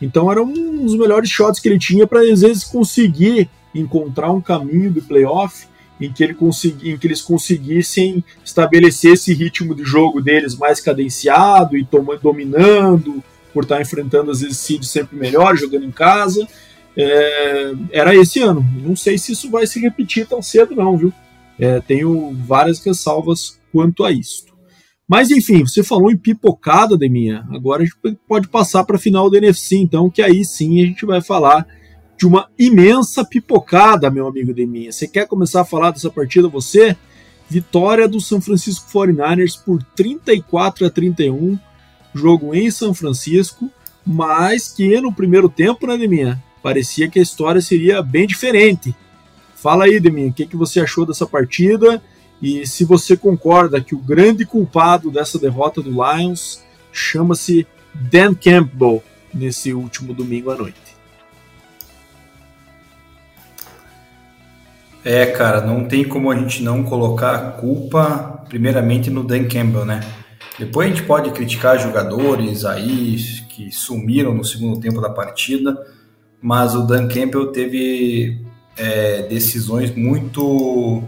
[0.01, 4.41] Então era um dos melhores shots que ele tinha para às vezes conseguir encontrar um
[4.41, 5.67] caminho do playoff
[5.99, 10.79] em que, ele consegui, em que eles conseguissem estabelecer esse ritmo de jogo deles mais
[10.79, 11.87] cadenciado e
[12.21, 16.47] dominando, por estar enfrentando às vezes seeds sempre melhor, jogando em casa.
[16.95, 18.65] É, era esse ano.
[18.83, 21.13] Não sei se isso vai se repetir tão cedo, não, viu?
[21.59, 24.45] É, tenho várias ressalvas quanto a isso.
[25.07, 27.47] Mas enfim, você falou em pipocada, Deminha.
[27.51, 30.85] Agora a gente pode passar para a final do NFC, então, que aí sim a
[30.85, 31.65] gente vai falar
[32.17, 34.91] de uma imensa pipocada, meu amigo Deminha.
[34.91, 36.97] Você quer começar a falar dessa partida, você?
[37.49, 41.57] Vitória do São Francisco 49ers por 34 a 31,
[42.13, 43.69] jogo em São Francisco,
[44.05, 46.43] mas que no primeiro tempo, né, Deminha?
[46.63, 48.95] Parecia que a história seria bem diferente.
[49.55, 52.01] Fala aí, Deminha, o que, que você achou dessa partida?
[52.41, 59.03] E se você concorda que o grande culpado dessa derrota do Lions chama-se Dan Campbell
[59.33, 60.86] nesse último domingo à noite.
[65.09, 69.85] É, cara, não tem como a gente não colocar a culpa primeiramente no Dan Campbell,
[69.85, 70.01] né?
[70.59, 73.15] Depois a gente pode criticar jogadores aí
[73.47, 75.81] que sumiram no segundo tempo da partida,
[76.41, 78.41] mas o Dan Campbell teve
[78.75, 81.01] é, decisões muito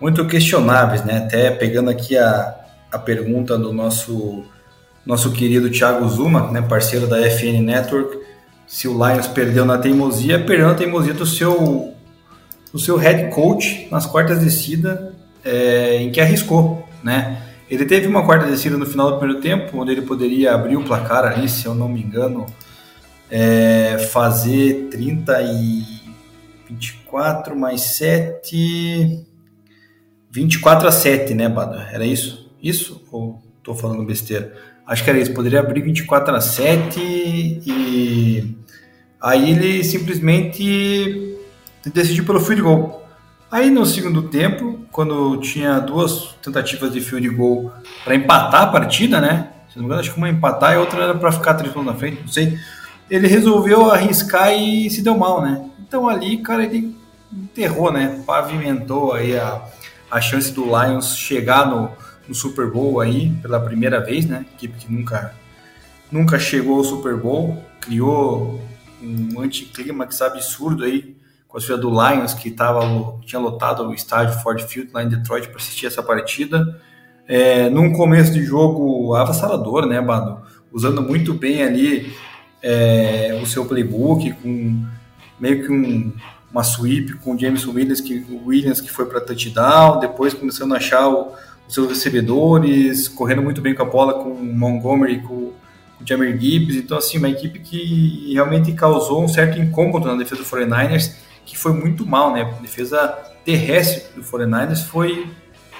[0.00, 1.18] muito questionáveis, né?
[1.18, 2.54] Até pegando aqui a,
[2.92, 4.44] a pergunta do nosso
[5.04, 8.20] nosso querido Thiago Zuma, né, parceiro da FN Network,
[8.68, 11.91] se o Lions perdeu na teimosia, perdeu na teimosia do seu
[12.72, 17.42] do seu head coach nas quartas descida é, em que arriscou, né?
[17.70, 20.84] Ele teve uma quarta descida no final do primeiro tempo, onde ele poderia abrir o
[20.84, 22.46] placar ali, se eu não me engano,
[23.30, 25.82] é, fazer 30 e
[26.68, 29.24] 24 mais 7,
[30.30, 31.88] 24 a 7, né, Bada?
[31.92, 32.50] Era isso?
[32.62, 33.02] Isso?
[33.10, 34.54] Ou tô falando besteira?
[34.86, 35.32] Acho que era isso.
[35.32, 38.54] Poderia abrir 24 a 7 e
[39.20, 41.31] aí ele simplesmente
[41.90, 43.02] decidiu pelo field goal.
[43.50, 47.70] Aí no segundo tempo, quando tinha duas tentativas de field goal
[48.02, 49.50] para empatar a partida, né?
[49.68, 51.92] Se não me engano, acho que uma empatar e outra era para ficar três pontos
[51.92, 52.58] na frente, não sei.
[53.10, 55.68] Ele resolveu arriscar e se deu mal, né?
[55.80, 56.96] Então ali, cara, ele
[57.30, 58.22] enterrou, né?
[58.26, 59.62] Pavimentou aí a,
[60.10, 61.90] a chance do Lions chegar no,
[62.26, 64.46] no Super Bowl aí pela primeira vez, né?
[64.54, 65.34] Equipe que nunca,
[66.10, 68.62] nunca chegou ao Super Bowl, criou
[69.02, 71.14] um anticlímax absurdo aí
[71.52, 72.80] com a sua do Lions, que tava,
[73.26, 76.80] tinha lotado o estádio Ford Field lá em Detroit para assistir essa partida.
[77.28, 80.40] É, num começo de jogo avassalador, né, Bado?
[80.72, 82.10] Usando muito bem ali
[82.62, 84.82] é, o seu playbook, com
[85.38, 86.10] meio que um,
[86.50, 90.78] uma sweep com o James Williams que, Williams, que foi para touchdown, depois começando a
[90.78, 91.32] achar o,
[91.68, 95.52] os seus recebedores, correndo muito bem com a bola com o Montgomery, com,
[96.00, 96.76] o Jamir Gibbs.
[96.76, 101.56] Então, assim, uma equipe que realmente causou um certo incômodo na defesa do 49ers, que
[101.56, 102.42] foi muito mal, né?
[102.42, 103.08] A defesa
[103.44, 105.26] terrestre do 49ers foi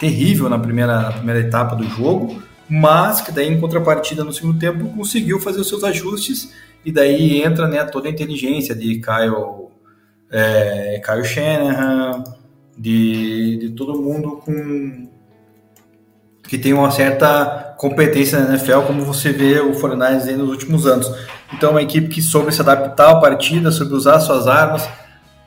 [0.01, 4.59] terrível na primeira, na primeira etapa do jogo, mas que daí em contrapartida no segundo
[4.59, 6.53] tempo conseguiu fazer os seus ajustes
[6.85, 9.70] e daí entra né, toda a inteligência de Kyle
[10.31, 12.25] é, Kyle Shanahan,
[12.77, 15.09] de, de todo mundo com
[16.48, 21.11] que tem uma certa competência na NFL, como você vê o 49ers nos últimos anos.
[21.55, 24.87] Então, é uma equipe que soube se adaptar à partida, soube usar suas armas,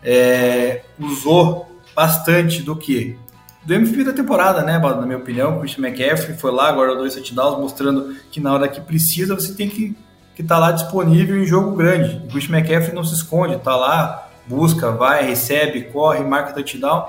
[0.05, 3.17] é, usou bastante do que?
[3.65, 5.57] Do MVP da temporada, né, na minha opinião.
[5.57, 9.53] O Christian McCaffrey foi lá, guardou dois touchdowns, mostrando que na hora que precisa você
[9.53, 9.97] tem que
[10.35, 12.17] que está lá disponível em jogo grande.
[12.25, 17.07] O Christian McCaffrey não se esconde, está lá, busca, vai, recebe, corre, marca touchdown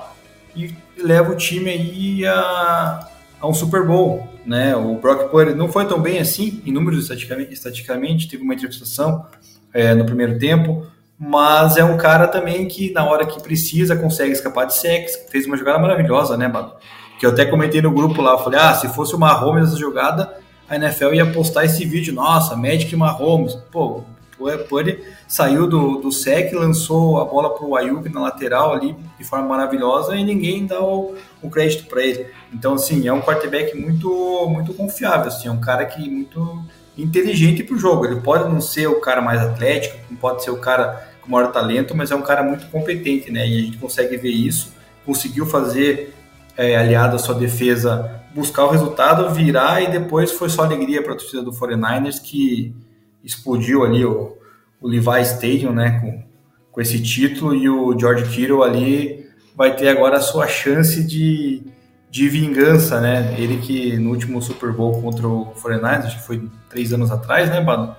[0.55, 3.07] e leva o time aí a,
[3.41, 4.27] a um Super Bowl.
[4.45, 4.75] Né?
[4.77, 9.25] O Brock Purdy não foi tão bem assim, em números estaticamente, teve uma interceptação
[9.73, 10.87] é, no primeiro tempo,
[11.19, 15.45] mas é um cara também que na hora que precisa consegue escapar de sexo, fez
[15.45, 16.73] uma jogada maravilhosa, né, mano?
[17.19, 20.37] Que eu até comentei no grupo lá, falei, ah, se fosse o Mahomes essa jogada,
[20.69, 24.03] a NFL ia postar esse vídeo, nossa, Magic Mahomes, pô,
[24.39, 28.95] o Purdy saiu do, do sec, lançou a bola para o Ayuk na lateral ali
[29.17, 32.27] de forma maravilhosa e ninguém dá o, o crédito para ele.
[32.53, 36.63] Então, assim, é um quarterback muito, muito confiável, assim, é um cara que muito
[36.97, 38.05] inteligente para o jogo.
[38.05, 41.51] Ele pode não ser o cara mais atlético, não pode ser o cara com maior
[41.51, 43.47] talento, mas é um cara muito competente, né?
[43.47, 44.73] E a gente consegue ver isso.
[45.05, 46.13] Conseguiu fazer,
[46.57, 51.13] é, aliado à sua defesa, buscar o resultado, virar e depois foi só alegria para
[51.13, 52.75] a torcida do 49ers que
[53.23, 54.37] explodiu ali o,
[54.81, 55.99] o Levi Stadium, né?
[55.99, 56.23] Com,
[56.71, 61.63] com esse título e o George Kittle ali vai ter agora a sua chance de
[62.09, 63.35] de vingança, né?
[63.37, 67.49] Ele que no último Super Bowl contra o 49ers, acho que foi três anos atrás,
[67.49, 67.95] né, Bado?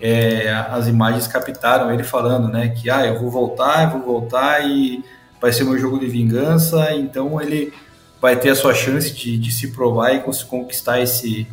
[0.00, 4.60] É, as imagens captaram ele falando, né, que ah, eu vou voltar, eu vou voltar
[4.68, 5.02] e
[5.40, 7.72] vai ser meu jogo de vingança, então ele
[8.20, 11.46] vai ter a sua chance de, de se provar e conquistar esse,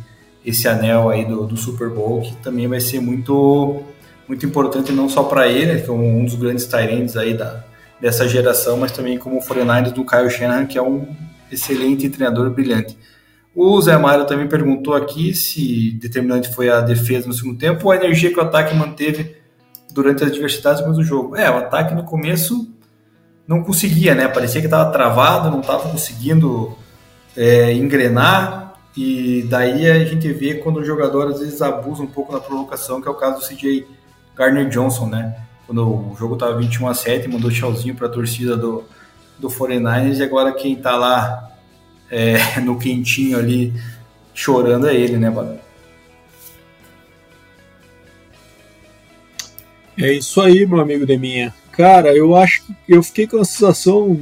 [0.44, 3.82] esse anel aí do, do Super Bowl, que também vai ser muito
[4.26, 7.62] muito importante não só para ele, que é um dos grandes Tyrants aí da,
[8.00, 11.06] dessa geração, mas também como o 49ers do Kyle Shanahan, que é um
[11.52, 12.96] excelente treinador brilhante.
[13.54, 17.92] O Zé Mário também perguntou aqui se determinante foi a defesa no segundo tempo ou
[17.92, 19.36] a energia que o ataque manteve
[19.92, 21.36] durante as adversidades do jogo.
[21.36, 22.72] É, o ataque no começo
[23.46, 24.26] não conseguia, né?
[24.26, 26.76] Parecia que estava travado, não estava conseguindo
[27.36, 28.74] é, engrenar.
[28.96, 33.00] E daí a gente vê quando o jogador às vezes abusa um pouco na provocação,
[33.00, 33.86] que é o caso do CJ
[34.34, 35.36] Garner Johnson, né?
[35.66, 38.84] Quando o jogo estava 21 a 7, mandou tchauzinho para a torcida do,
[39.42, 41.50] do 49ers e agora quem tá lá
[42.08, 43.74] é, no quentinho ali
[44.32, 45.58] chorando é ele, né, Bado?
[49.98, 51.52] É isso aí, meu amigo Deminha.
[51.72, 54.18] Cara, eu acho que eu fiquei com a sensação.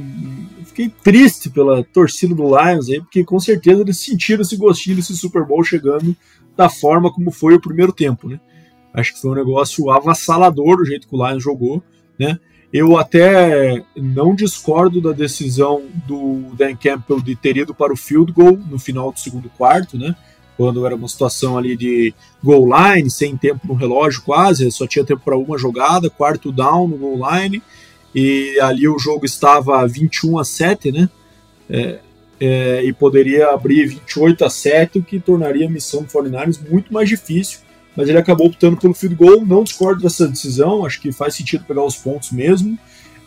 [0.65, 5.15] Fiquei triste pela torcida do Lions aí, porque com certeza eles sentiram esse gostinho desse
[5.15, 6.15] Super Bowl chegando
[6.55, 8.39] da forma como foi o primeiro tempo, né?
[8.93, 11.81] Acho que foi um negócio avassalador o jeito que o Lions jogou,
[12.19, 12.37] né?
[12.73, 18.31] Eu até não discordo da decisão do Dan Campbell de ter ido para o field
[18.31, 20.15] goal no final do segundo quarto, né?
[20.55, 25.03] Quando era uma situação ali de goal line, sem tempo no relógio quase, só tinha
[25.03, 27.61] tempo para uma jogada, quarto down no goal line,
[28.15, 31.09] e ali o jogo estava 21 a 7, né?
[31.69, 31.99] É,
[32.39, 36.93] é, e poderia abrir 28 a 7, o que tornaria a missão do 49ers muito
[36.93, 37.59] mais difícil
[37.95, 39.45] mas ele acabou optando pelo field goal.
[39.45, 42.77] Não discordo dessa decisão, acho que faz sentido pegar os pontos mesmo.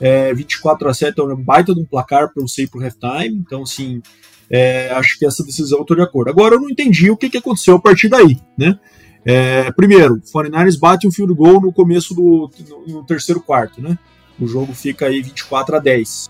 [0.01, 2.83] É, 24 a 7 é um baita de um placar para você ir para o
[2.83, 4.03] halftime, então, assim,
[4.51, 6.31] é, acho que essa decisão eu estou de acordo.
[6.31, 8.79] Agora, eu não entendi o que, que aconteceu a partir daí, né?
[9.25, 13.81] É, primeiro, o 49ers bate um field goal no começo do no, no terceiro quarto,
[13.81, 13.99] né?
[14.39, 16.29] O jogo fica aí 24 a 10.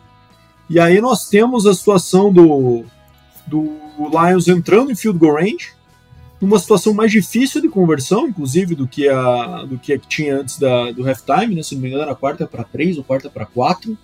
[0.71, 2.85] E aí nós temos a situação do,
[3.47, 5.74] do Lions entrando em field goal range,
[6.45, 10.37] numa situação mais difícil de conversão, inclusive, do que a, do que, a que tinha
[10.37, 11.63] antes da, do halftime, né?
[11.63, 13.97] se não me engano, era quarta para três ou quarta para quatro,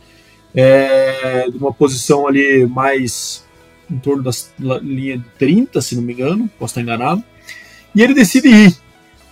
[0.55, 3.45] é, de uma posição ali mais
[3.91, 4.31] em torno da
[4.79, 7.23] linha de 30, se não me engano, posso estar enganado,
[7.95, 8.75] e ele decide ir.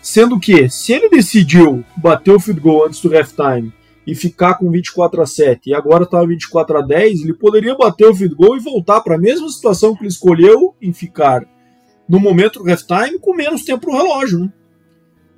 [0.03, 3.73] Sendo que, se ele decidiu bater o field goal antes do halftime
[4.07, 8.07] e ficar com 24 a 7 e agora está 24 a 10, ele poderia bater
[8.07, 11.47] o field goal e voltar para a mesma situação que ele escolheu em ficar
[12.09, 14.41] no momento do halftime com menos tempo no relógio.
[14.41, 14.53] Né?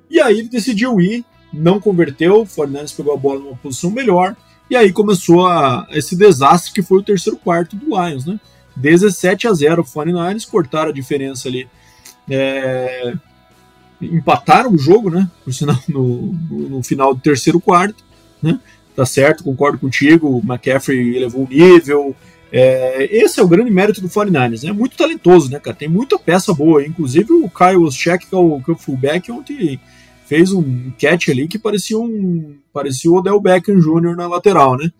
[0.09, 4.35] E aí ele decidiu ir, não converteu, o Fernandes pegou a bola numa posição melhor,
[4.69, 8.25] e aí começou a, esse desastre que foi o terceiro quarto do Lions.
[8.25, 8.39] Né?
[8.75, 11.67] 17 a 0 o 49ers, cortaram a diferença ali.
[12.29, 13.13] É,
[14.01, 15.29] empataram o jogo, né?
[15.43, 18.03] Por sinal, no, no, final do terceiro quarto,
[18.41, 18.59] né?
[18.95, 20.27] Tá certo, concordo contigo.
[20.27, 22.15] O McCaffrey elevou o nível,
[22.51, 24.71] é, esse é o grande mérito do 49ers, né?
[24.71, 25.75] Muito talentoso, né, cara?
[25.75, 26.85] Tem muita peça boa.
[26.85, 29.79] Inclusive o Kyle Oscheck, que é o, que é o fullback, ontem
[30.25, 34.15] fez um catch ali que parecia um parecia o Odell Beckham Jr.
[34.15, 34.91] na lateral, né?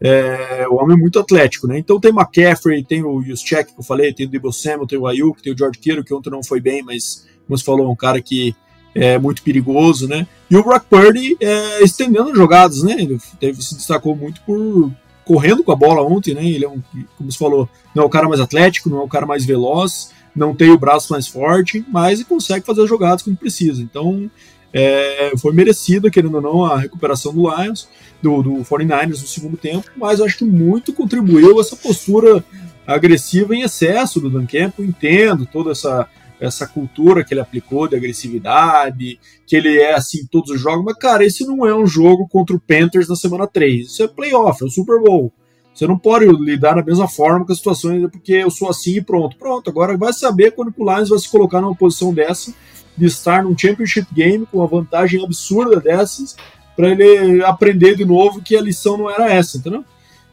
[0.00, 1.78] É, o homem é muito atlético, né?
[1.78, 5.06] Então tem McCaffrey, tem o Juszczyk que eu falei, tem o Debo Samuel, tem o
[5.06, 7.90] Ayuk, tem o George Kittle, que ontem não foi bem, mas como você falou, é
[7.90, 8.54] um cara que
[8.94, 10.26] é muito perigoso, né?
[10.50, 12.96] E o Brock Purdy é, estendendo jogadas, né?
[12.98, 14.90] Ele teve, se destacou muito por,
[15.28, 16.44] correndo com a bola ontem, né?
[16.44, 16.80] Ele é um,
[17.16, 20.10] como você falou, não é o cara mais atlético, não é o cara mais veloz,
[20.34, 23.82] não tem o braço mais forte, mas ele consegue fazer as jogadas quando precisa.
[23.82, 24.30] Então,
[24.70, 27.88] É, foi merecida, querendo ou não, a recuperação do Lions,
[28.22, 32.44] do, do 49ers no segundo tempo, mas acho que muito contribuiu essa postura
[32.86, 34.84] agressiva em excesso do Dan Campbell.
[34.84, 36.06] Entendo toda essa,
[36.40, 40.96] essa cultura que ele aplicou de agressividade, que ele é assim todos os jogos, mas
[40.96, 43.86] cara, esse não é um jogo contra o Panthers na semana 3.
[43.86, 45.32] Isso é playoff, é o Super Bowl.
[45.74, 49.00] Você não pode lidar da mesma forma com as situações, porque eu sou assim e
[49.00, 49.36] pronto.
[49.36, 52.52] Pronto, agora vai saber quando o Lions vai se colocar numa posição dessa,
[52.96, 56.34] de estar num championship game com uma vantagem absurda dessas,
[56.74, 59.84] para ele aprender de novo que a lição não era essa, entendeu?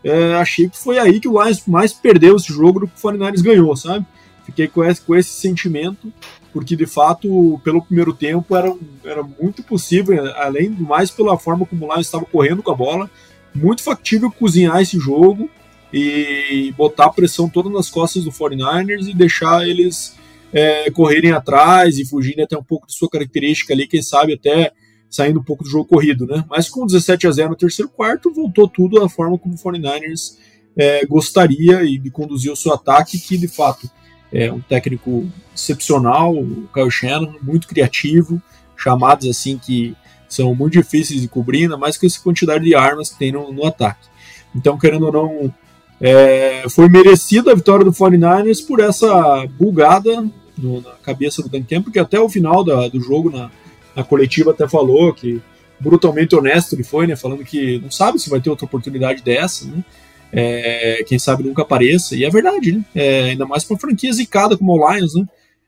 [0.03, 3.07] É, achei que foi aí que o Lions mais perdeu esse jogo do que o
[3.07, 4.05] 49ers ganhou, sabe?
[4.45, 6.13] Fiquei com esse, com esse sentimento,
[6.53, 8.73] porque de fato, pelo primeiro tempo, era,
[9.03, 12.75] era muito possível, além do mais pela forma como o Lions estava correndo com a
[12.75, 13.09] bola,
[13.53, 15.49] muito factível cozinhar esse jogo
[15.91, 20.15] e botar pressão toda nas costas do 49ers e deixar eles
[20.53, 24.71] é, correrem atrás e fugirem até um pouco de sua característica ali, quem sabe até
[25.09, 26.43] saindo um pouco do jogo corrido, né?
[26.49, 30.37] Mas com 17 a 0 no terceiro quarto, voltou tudo da forma como o 49ers
[30.77, 33.89] é, gostaria e de conduzir o seu ataque, que de fato
[34.35, 35.25] é um técnico
[35.55, 38.41] excepcional, o Kyle Shannon, muito criativo,
[38.75, 39.95] chamados assim que
[40.27, 43.53] são muito difíceis de cobrir, ainda mais com essa quantidade de armas que tem no,
[43.53, 44.09] no ataque.
[44.53, 45.53] Então, querendo ou não,
[46.01, 50.27] é, foi merecida a vitória do 49ers por essa bugada
[50.57, 53.49] no, na cabeça do Dan Campbell, porque até o final da, do jogo, na,
[53.95, 55.41] na, coletiva, até falou que
[55.79, 59.65] brutalmente honesto ele foi, né, falando que não sabe se vai ter outra oportunidade dessa,
[59.65, 59.83] né,
[60.31, 64.57] é, quem sabe nunca apareça, e é verdade, né, é, ainda mais para franquia zicada
[64.57, 65.25] como o Lions, né,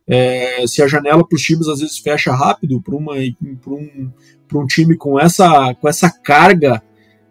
[0.07, 4.11] é, se a janela para os times às vezes fecha rápido para um,
[4.53, 6.81] um time com essa, com essa carga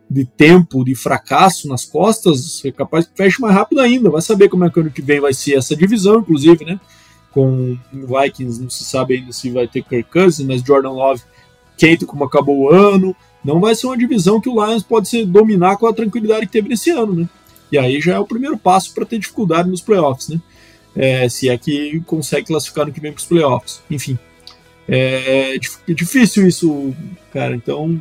[0.08, 4.10] de tempo de fracasso nas costas, é capaz que feche mais rápido ainda.
[4.10, 6.80] Vai saber como é que ano que vem vai ser essa divisão, inclusive, né?
[7.32, 11.22] Com Vikings, não se sabe ainda se vai ter Kirk Cousins, mas Jordan Love,
[11.78, 13.14] Kate, como acabou o ano.
[13.46, 16.52] Não vai ser uma divisão que o Lions pode se dominar com a tranquilidade que
[16.52, 17.28] teve nesse ano, né?
[17.70, 20.40] E aí já é o primeiro passo para ter dificuldade nos playoffs, né?
[20.96, 23.82] é, se é que consegue classificar no que vem para os playoffs.
[23.90, 24.18] Enfim,
[24.88, 26.94] é, é, difícil isso,
[27.32, 27.54] cara.
[27.54, 28.00] Então,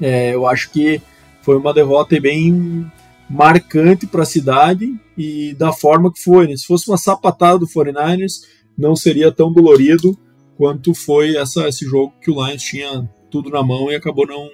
[0.00, 1.00] é, eu acho que
[1.42, 2.90] foi uma derrota bem
[3.30, 6.48] marcante para a cidade e da forma que foi.
[6.48, 6.56] Né?
[6.56, 8.42] Se fosse uma sapatada do 49ers,
[8.76, 10.18] não seria tão dolorido
[10.56, 14.48] quanto foi essa, esse jogo que o Lions tinha tudo na mão e acabou não,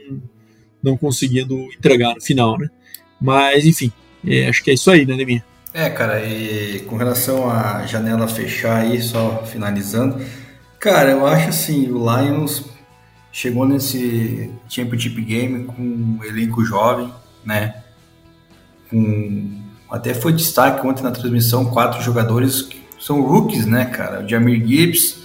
[0.83, 2.69] não conseguindo entregar no final, né?
[3.21, 3.93] Mas, enfim,
[4.27, 5.45] é, acho que é isso aí, né, Deminha?
[5.73, 10.25] É, cara, e com relação à janela fechar aí, só finalizando,
[10.79, 12.65] cara, eu acho assim, o Lions
[13.33, 17.13] chegou nesse Championship Game com um elenco jovem,
[17.45, 17.83] né?
[18.89, 19.61] Com,
[19.91, 24.25] até foi destaque ontem na transmissão, quatro jogadores que são rookies, né, cara?
[24.25, 25.24] O Jamir Gibbs,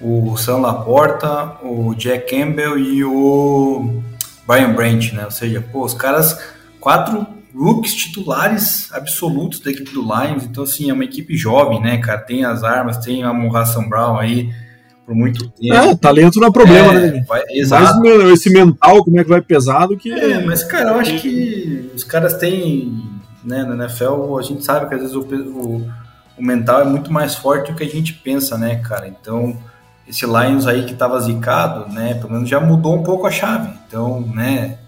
[0.00, 4.02] o Sam Laporta, o Jack Campbell e o
[4.46, 5.24] Brian Branch, né?
[5.24, 6.38] Ou seja, pô, os caras,
[6.80, 10.44] quatro rookies titulares absolutos da equipe do Lions.
[10.44, 12.18] Então, assim, é uma equipe jovem, né, cara?
[12.18, 14.50] Tem as armas, tem a Morração Brown aí
[15.06, 15.74] por muito tempo.
[15.74, 17.24] É, talento não é problema, é, né?
[17.26, 18.00] Vai, exato.
[18.00, 20.12] Mas esse mental, como é que vai pesado que.
[20.12, 23.16] É, mas, cara, eu acho que os caras têm.
[23.44, 25.88] Né, na NFL, a gente sabe que às vezes o, o,
[26.36, 29.06] o mental é muito mais forte do que a gente pensa, né, cara?
[29.06, 29.56] Então,
[30.08, 33.72] esse Lions aí que tava zicado, né, pelo menos já mudou um pouco a chave.
[33.86, 34.78] Então, né,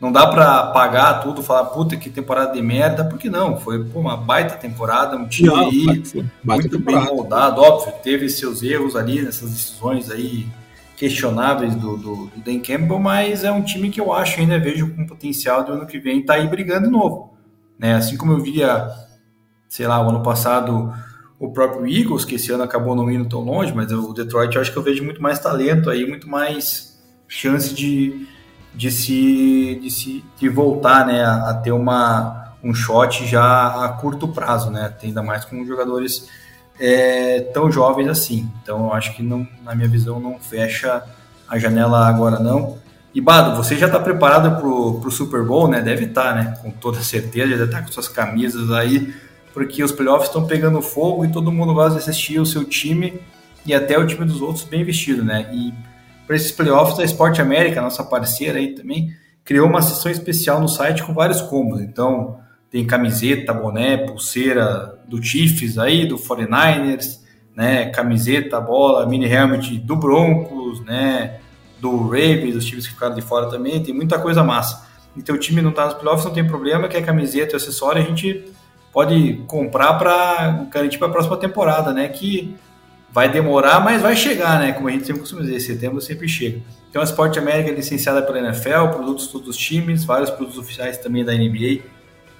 [0.00, 4.00] não dá para apagar tudo, falar, puta, que temporada de merda, porque não, foi pô,
[4.00, 6.02] uma baita temporada, um time não, aí
[6.42, 7.06] muito temporada.
[7.06, 10.46] bem moldado, óbvio, teve seus erros ali nessas decisões aí
[10.96, 14.94] questionáveis do, do, do Dan Campbell, mas é um time que eu acho ainda vejo
[14.94, 17.34] com potencial do ano que vem tá aí brigando de novo.
[17.78, 17.94] Né?
[17.94, 18.86] Assim como eu via,
[19.66, 20.92] sei lá, o ano passado
[21.40, 24.60] o próprio Eagles, que esse ano acabou não indo tão longe, mas o Detroit eu
[24.60, 28.28] acho que eu vejo muito mais talento aí, muito mais chance de
[28.74, 33.88] de se de, se, de voltar né, a, a, ter uma, um shot já a
[33.88, 34.94] curto prazo, né?
[35.02, 36.28] Ainda mais com jogadores
[36.78, 38.48] é, tão jovens assim.
[38.62, 41.02] Então eu acho que não, na minha visão não fecha
[41.48, 42.78] a janela agora não.
[43.12, 45.80] E Bado, você já está preparado para o Super Bowl, né?
[45.80, 46.58] Deve estar, tá, né?
[46.62, 49.12] Com toda certeza, já deve estar tá com suas camisas aí,
[49.52, 53.20] porque os playoffs estão pegando fogo e todo mundo vai assistir o seu time
[53.66, 55.50] e até o time dos outros bem vestido, né?
[55.52, 55.72] E
[56.26, 59.12] para esses playoffs, a Esporte América, nossa parceira aí também,
[59.44, 61.80] criou uma sessão especial no site com vários combos.
[61.80, 62.38] Então,
[62.70, 67.18] tem camiseta, boné, pulseira do Chiefs aí, do 49ers,
[67.56, 71.40] né, camiseta, bola, mini helmet do Broncos, né,
[71.80, 74.88] do Ravens, dos times que ficaram de fora também, tem muita coisa massa.
[75.16, 78.00] E teu time não tá nos playoffs, não tem problema, que é camiseta e acessório,
[78.00, 78.44] a gente
[78.92, 82.56] pode comprar para garantir para a próxima temporada, né, que
[83.12, 84.72] vai demorar, mas vai chegar, né?
[84.72, 86.60] Como a gente sempre costuma dizer, setembro sempre chega.
[86.88, 90.96] Então a Sport América é licenciada pela NFL, produtos todos os times, vários produtos oficiais
[90.98, 91.80] também da NBA.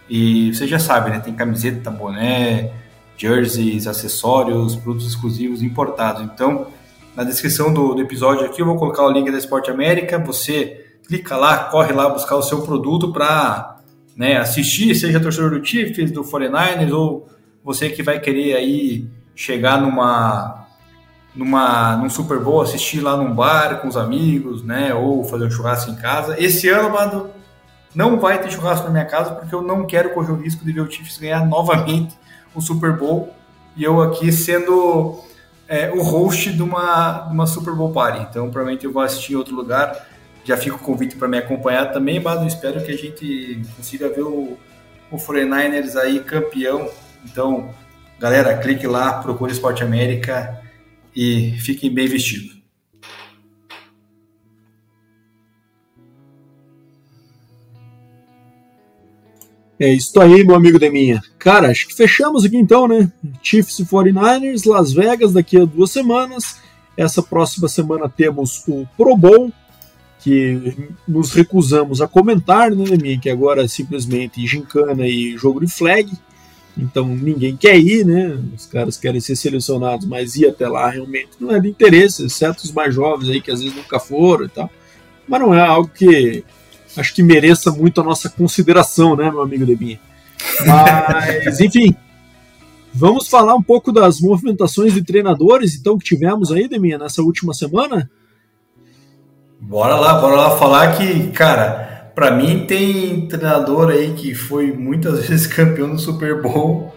[0.08, 1.20] E você já sabe, né?
[1.20, 2.72] Tem camiseta, boné,
[3.16, 6.22] jerseys, acessórios, produtos exclusivos importados.
[6.22, 6.68] Então,
[7.16, 10.18] na descrição do, do episódio aqui eu vou colocar o link da Sport América.
[10.18, 13.79] Você clica lá, corre lá buscar o seu produto para
[14.16, 17.28] né, assistir, seja torcedor do Chiefs, do 49ers ou
[17.64, 20.66] você que vai querer aí chegar numa
[21.34, 25.50] numa num Super Bowl, assistir lá num bar com os amigos, né, ou fazer um
[25.50, 26.36] churrasco em casa.
[26.42, 27.30] Esse ano, mano,
[27.94, 30.72] não vai ter churrasco na minha casa porque eu não quero correr o risco de
[30.72, 32.18] ver o Chiefs ganhar novamente
[32.54, 33.32] o Super Bowl
[33.76, 35.20] e eu aqui sendo
[35.68, 38.26] é, o host de uma, de uma Super Bowl Party.
[38.28, 40.09] Então, provavelmente eu vou assistir em outro lugar.
[40.50, 44.08] Já fica o convite para me acompanhar também, mas eu espero que a gente consiga
[44.08, 44.58] ver o,
[45.08, 46.90] o 49ers aí campeão.
[47.24, 47.72] Então,
[48.18, 50.60] galera, clique lá, procure Esporte América
[51.14, 52.60] e fiquem bem vestidos.
[59.78, 61.22] É isso aí, meu amigo Deminha.
[61.38, 63.08] Cara, acho que fechamos aqui então, né?
[63.40, 66.58] Chiefs e 49ers, Las Vegas daqui a duas semanas.
[66.96, 69.52] Essa próxima semana temos o Pro Bowl,
[70.22, 70.74] que
[71.08, 73.18] nos recusamos a comentar, né, Deminha?
[73.18, 76.10] Que agora é simplesmente gincana e jogo de flag.
[76.76, 78.38] Então ninguém quer ir, né?
[78.56, 82.64] Os caras querem ser selecionados, mas ir até lá realmente não é de interesse, exceto
[82.64, 84.70] os mais jovens aí que às vezes nunca foram e tal.
[85.26, 86.44] Mas não é algo que
[86.96, 90.00] acho que mereça muito a nossa consideração, né, meu amigo Debinha?
[90.66, 91.94] Mas, enfim,
[92.92, 97.54] vamos falar um pouco das movimentações de treinadores, então, que tivemos aí, Deminha, nessa última
[97.54, 98.10] semana?
[99.70, 105.20] Bora lá, bora lá falar que, cara, para mim tem treinador aí que foi muitas
[105.28, 106.92] vezes campeão do Super Bowl,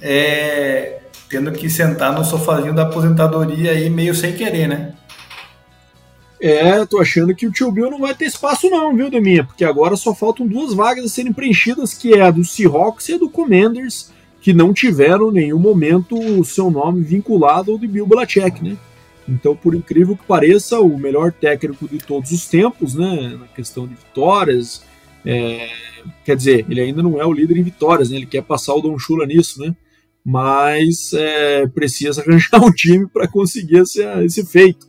[0.00, 4.94] é, tendo que sentar no sofazinho da aposentadoria aí meio sem querer, né?
[6.40, 9.42] É, tô achando que o tio Bill não vai ter espaço não, viu, Deminha?
[9.42, 13.14] Porque agora só faltam duas vagas a serem preenchidas, que é a do Seahawks e
[13.14, 17.88] a do Commanders, que não tiveram em nenhum momento o seu nome vinculado ao de
[17.88, 18.76] Bill Belichick, né?
[19.28, 23.86] Então, por incrível que pareça, o melhor técnico de todos os tempos, né, na questão
[23.86, 24.82] de vitórias,
[25.24, 25.70] é,
[26.24, 28.80] quer dizer, ele ainda não é o líder em vitórias, né, ele quer passar o
[28.80, 29.74] Don Shula nisso, né,
[30.24, 34.86] mas é, precisa arranjar um time para conseguir esse, esse feito.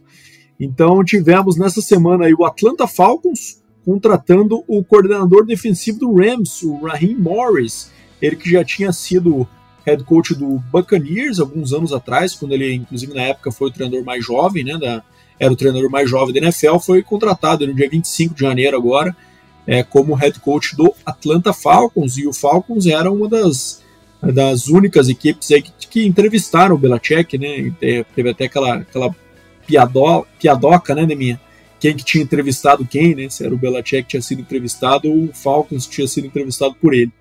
[0.60, 6.86] Então tivemos nessa semana aí o Atlanta Falcons contratando o coordenador defensivo do Rams, o
[6.86, 9.48] Raheem Morris, ele que já tinha sido
[9.86, 14.04] head coach do Buccaneers alguns anos atrás, quando ele, inclusive na época, foi o treinador
[14.04, 15.04] mais jovem, né, da,
[15.40, 19.16] era o treinador mais jovem da NFL, foi contratado no dia 25 de janeiro agora,
[19.68, 23.84] é, como head coach do Atlanta Falcons, e o Falcons era uma das,
[24.22, 29.16] das únicas equipes aí que, que entrevistaram o Belichick, né, teve até aquela, aquela
[29.68, 31.40] piado, piadoca, né, Neminha?
[31.80, 33.30] Quem que tinha entrevistado quem, né?
[33.30, 36.94] Se era o Belichick que tinha sido entrevistado ou o Falcons tinha sido entrevistado por
[36.94, 37.12] ele.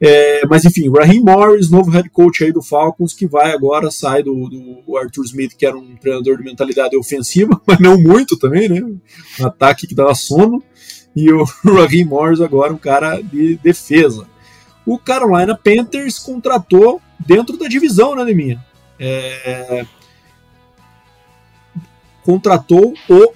[0.00, 4.22] É, mas enfim, Raheem Morris, novo head coach aí do Falcons, que vai agora, sai
[4.22, 8.68] do, do, Arthur Smith, que era um treinador de mentalidade ofensiva, mas não muito também,
[8.68, 8.80] né?
[8.82, 10.62] Um ataque que dava sono.
[11.14, 14.26] E o Raheem Morris agora um cara de defesa.
[14.84, 18.64] O Carolina Panthers contratou dentro da divisão, né, Neminha?
[18.98, 19.86] É,
[22.24, 23.32] contratou o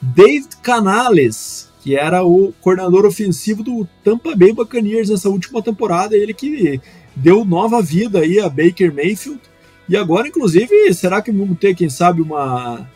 [0.00, 6.34] David Canales, que era o coordenador ofensivo do Tampa Bay Buccaneers nessa última temporada, ele
[6.34, 6.78] que
[7.16, 9.40] deu nova vida aí a Baker Mayfield.
[9.88, 12.86] E agora, inclusive, será que vamos ter, quem sabe, uma,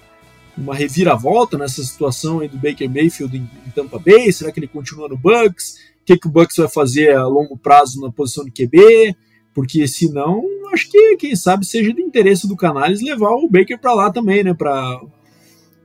[0.59, 4.30] uma reviravolta nessa situação aí do Baker Mayfield em, em Tampa Bay?
[4.30, 5.76] Será que ele continua no Bucks?
[6.03, 9.16] O que, que o Bucks vai fazer a longo prazo na posição de QB?
[9.55, 13.78] Porque se não, acho que quem sabe seja de interesse do Canales levar o Baker
[13.80, 14.53] para lá também, né?
[14.53, 15.01] Para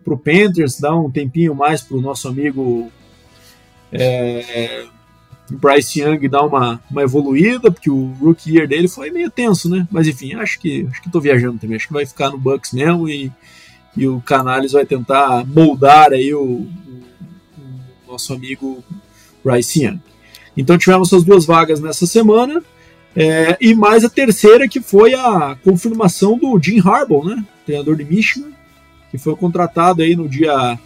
[0.05, 2.91] o Panthers, dar um tempinho mais para o nosso amigo
[3.91, 4.85] é,
[5.49, 9.87] Bryce Young dar uma, uma evoluída, porque o rookie year dele foi meio tenso, né?
[9.89, 12.73] Mas enfim, acho que acho que estou viajando também, acho que vai ficar no Bucks
[12.73, 13.31] mesmo e,
[13.95, 16.67] e o Canales vai tentar moldar aí o, o,
[18.07, 18.83] o nosso amigo
[19.43, 19.99] Bryce Young.
[20.55, 22.63] Então tivemos essas duas vagas nessa semana.
[23.15, 28.05] É, e mais a terceira que foi a confirmação do Jim Harbaugh, né, treinador de
[28.05, 28.51] Michigan,
[29.09, 30.77] que foi contratado aí no dia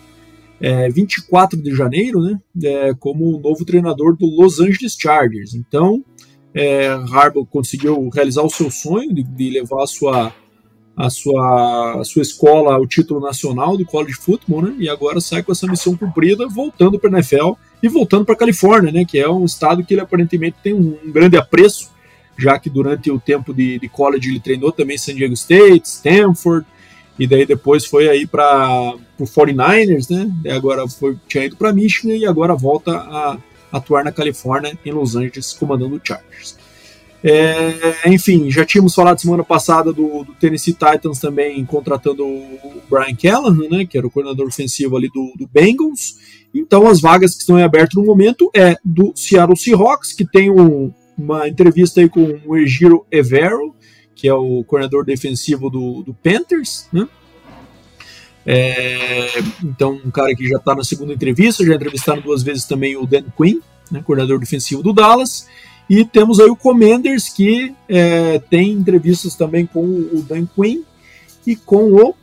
[0.62, 5.56] é, 24 de janeiro, né, é, como novo treinador do Los Angeles Chargers.
[5.56, 6.06] Então,
[6.54, 10.34] é, Harbaugh conseguiu realizar o seu sonho de, de levar a sua,
[10.96, 15.42] a sua, a sua escola ao título nacional do college football, né, e agora sai
[15.42, 19.18] com essa missão cumprida, voltando para a NFL e voltando para a Califórnia, né, que
[19.18, 21.90] é um estado que ele aparentemente tem um, um grande apreço
[22.38, 26.66] já que durante o tempo de, de college ele treinou também San Diego State, Stanford,
[27.20, 30.32] e daí depois foi aí para o 49ers, né?
[30.44, 33.38] E agora foi, tinha ido para Michigan e agora volta a
[33.72, 36.58] atuar na Califórnia, em Los Angeles, comandando o Chargers.
[37.24, 43.16] É, enfim, já tínhamos falado semana passada do, do, Tennessee Titans também contratando o Brian
[43.16, 46.18] Callahan, né, que era o coordenador ofensivo ali do, do Bengals.
[46.54, 50.50] Então as vagas que estão em aberto no momento é do Seattle Seahawks, que tem
[50.50, 53.76] um, uma entrevista aí com o Egiro Evero,
[54.22, 57.10] que é o coordenador defensivo do, do Panthers, né?
[58.46, 62.96] É, então, um cara que já está na segunda entrevista, já entrevistaram duas vezes também
[62.96, 63.60] o Dan Quinn,
[63.92, 65.48] né, coordenador defensivo do Dallas.
[65.90, 70.84] E temos aí o Commanders, que é, tem entrevistas também com o Dan Quinn
[71.46, 72.14] e com o.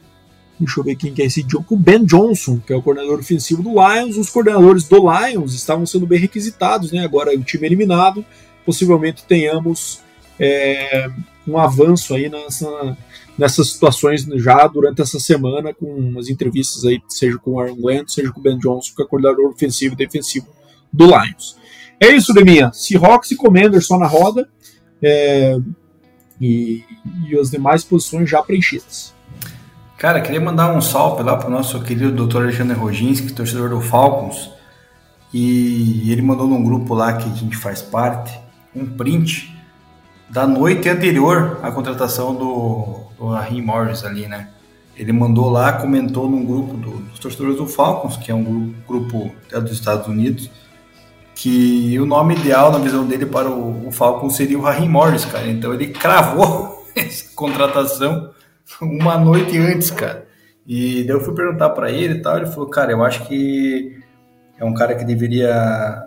[0.60, 3.18] Deixa eu ver quem que é esse com o Ben Johnson, que é o coordenador
[3.18, 4.16] ofensivo do Lions.
[4.16, 7.04] Os coordenadores do Lions estavam sendo bem requisitados, né?
[7.04, 8.24] Agora o time eliminado,
[8.64, 10.00] possivelmente tenhamos
[10.38, 11.10] é,
[11.48, 12.96] um avanço aí nessa,
[13.36, 18.04] nessas situações já durante essa semana, com umas entrevistas aí, seja com o Aaron Glenn,
[18.06, 20.48] seja com o Ben Johnson, que é coordenador ofensivo e defensivo
[20.92, 21.56] do Lions.
[22.00, 22.70] É isso, Deminha.
[22.72, 24.48] Seahawks e Commanders só na roda.
[25.02, 25.58] É,
[26.40, 26.84] e,
[27.28, 29.14] e as demais posições já preenchidas.
[29.96, 32.42] Cara, queria mandar um salve lá para o nosso querido Dr.
[32.42, 34.50] Alexandre Roginski, torcedor do Falcons.
[35.34, 38.38] E ele mandou num grupo lá que a gente faz parte
[38.74, 39.57] um print
[40.30, 44.48] da noite anterior à contratação do, do Raheem Morris ali, né?
[44.96, 48.74] Ele mandou lá, comentou num grupo do, dos torcedores do Falcons, que é um grupo,
[48.86, 50.50] grupo é dos Estados Unidos,
[51.34, 55.24] que o nome ideal na visão dele para o, o Falcons seria o Raheem Morris,
[55.24, 55.46] cara.
[55.46, 58.30] Então ele cravou essa contratação
[58.82, 60.26] uma noite antes, cara.
[60.66, 63.98] E daí eu fui perguntar para ele e tal, ele falou, cara, eu acho que
[64.58, 66.04] é um cara que deveria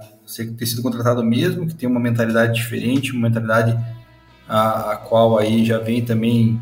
[0.58, 3.78] ter sido contratado mesmo, que tem uma mentalidade diferente, uma mentalidade
[4.52, 6.60] a, a qual aí já vem também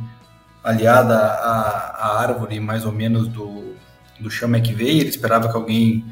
[0.64, 3.74] aliada à, árvore mais ou menos do,
[4.20, 6.06] do Sean McVay, ele esperava que alguém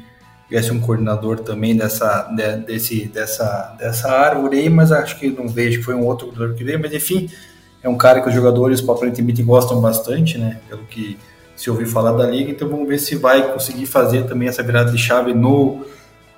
[0.50, 5.46] viesse um coordenador também dessa, de, desse, dessa, dessa árvore aí, mas acho que não
[5.46, 7.30] vejo que foi um outro coordenador que veio, mas enfim,
[7.80, 11.16] é um cara que os jogadores aparentemente gostam bastante, né, pelo que
[11.54, 14.90] se ouviu falar da liga, então vamos ver se vai conseguir fazer também essa virada
[14.90, 15.84] de chave no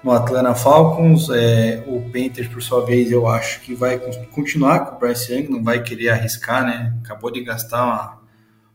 [0.02, 1.28] no Atlanta Falcons.
[1.30, 3.98] É, o Panthers, por sua vez, eu acho que vai
[4.30, 6.94] continuar com o Bryce Young, não vai querer arriscar, né?
[7.04, 8.18] Acabou de gastar uma,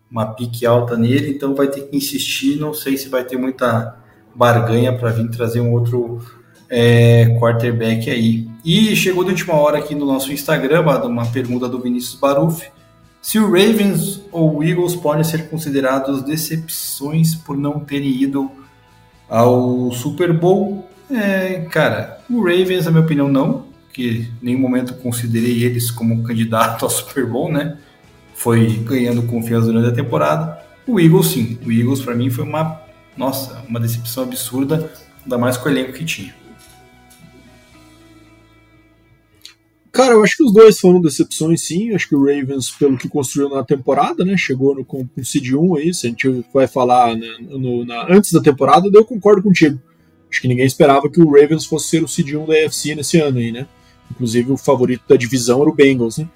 [0.09, 2.57] uma pique alta nele, então vai ter que insistir.
[2.57, 3.97] Não sei se vai ter muita
[4.34, 6.19] barganha para vir trazer um outro
[6.69, 8.47] é, quarterback aí.
[8.63, 12.67] E chegou de última hora aqui no nosso Instagram uma pergunta do Vinícius Baruf.
[13.21, 18.51] Se o Ravens ou o Eagles podem ser considerados decepções por não terem ido
[19.28, 24.93] ao Super Bowl é, cara, o Ravens, na minha opinião, não, que em nenhum momento
[24.95, 27.77] considerei eles como candidato ao Super Bowl, né?
[28.33, 30.59] Foi ganhando confiança durante a temporada.
[30.85, 31.57] O Eagles, sim.
[31.65, 32.81] O Eagles, para mim, foi uma,
[33.15, 34.91] nossa, uma decepção absurda,
[35.23, 36.33] ainda mais com o elenco que tinha.
[39.95, 41.95] Cara, eu acho que os dois foram decepções, sim.
[41.95, 44.35] Acho que o Ravens, pelo que construiu na temporada, né?
[44.35, 45.93] Chegou no, com, com Seed 1 aí.
[45.93, 49.79] Se a gente vai falar né, no, na, antes da temporada, eu concordo contigo.
[50.36, 53.17] Acho que ninguém esperava que o Ravens fosse ser o seed 1 da AFC nesse
[53.21, 53.65] ano aí, né?
[54.11, 56.27] Inclusive o favorito da divisão era o Bengals, né?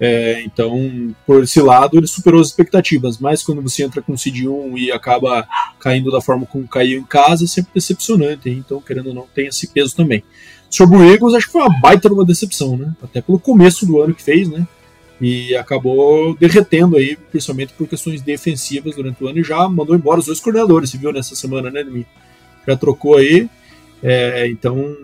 [0.00, 4.18] É, então, por esse lado, ele superou as expectativas, mas quando você entra com o
[4.18, 5.46] seed 1 e acaba
[5.78, 8.62] caindo da forma como caiu em casa, é sempre decepcionante, hein?
[8.64, 10.24] então, querendo ou não, tem esse peso também.
[10.70, 12.90] Sobre o Eagles, acho que foi uma baita uma decepção, né?
[13.02, 14.66] Até pelo começo do ano que fez, né?
[15.20, 20.20] E acabou derretendo aí, principalmente por questões defensivas durante o ano, e já mandou embora
[20.20, 22.06] os dois coordenadores, você viu nessa semana, né, Demi?
[22.66, 23.48] Já trocou aí.
[24.02, 24.96] É, então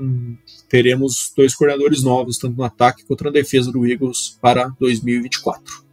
[0.69, 5.87] teremos dois coordenadores novos, tanto no ataque quanto na defesa do Eagles para 2024.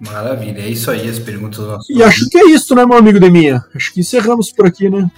[0.00, 1.92] Maravilha, é isso aí as perguntas do nosso.
[1.92, 3.64] E acho que é isso, né, meu amigo Deminha?
[3.74, 5.08] Acho que encerramos por aqui, né?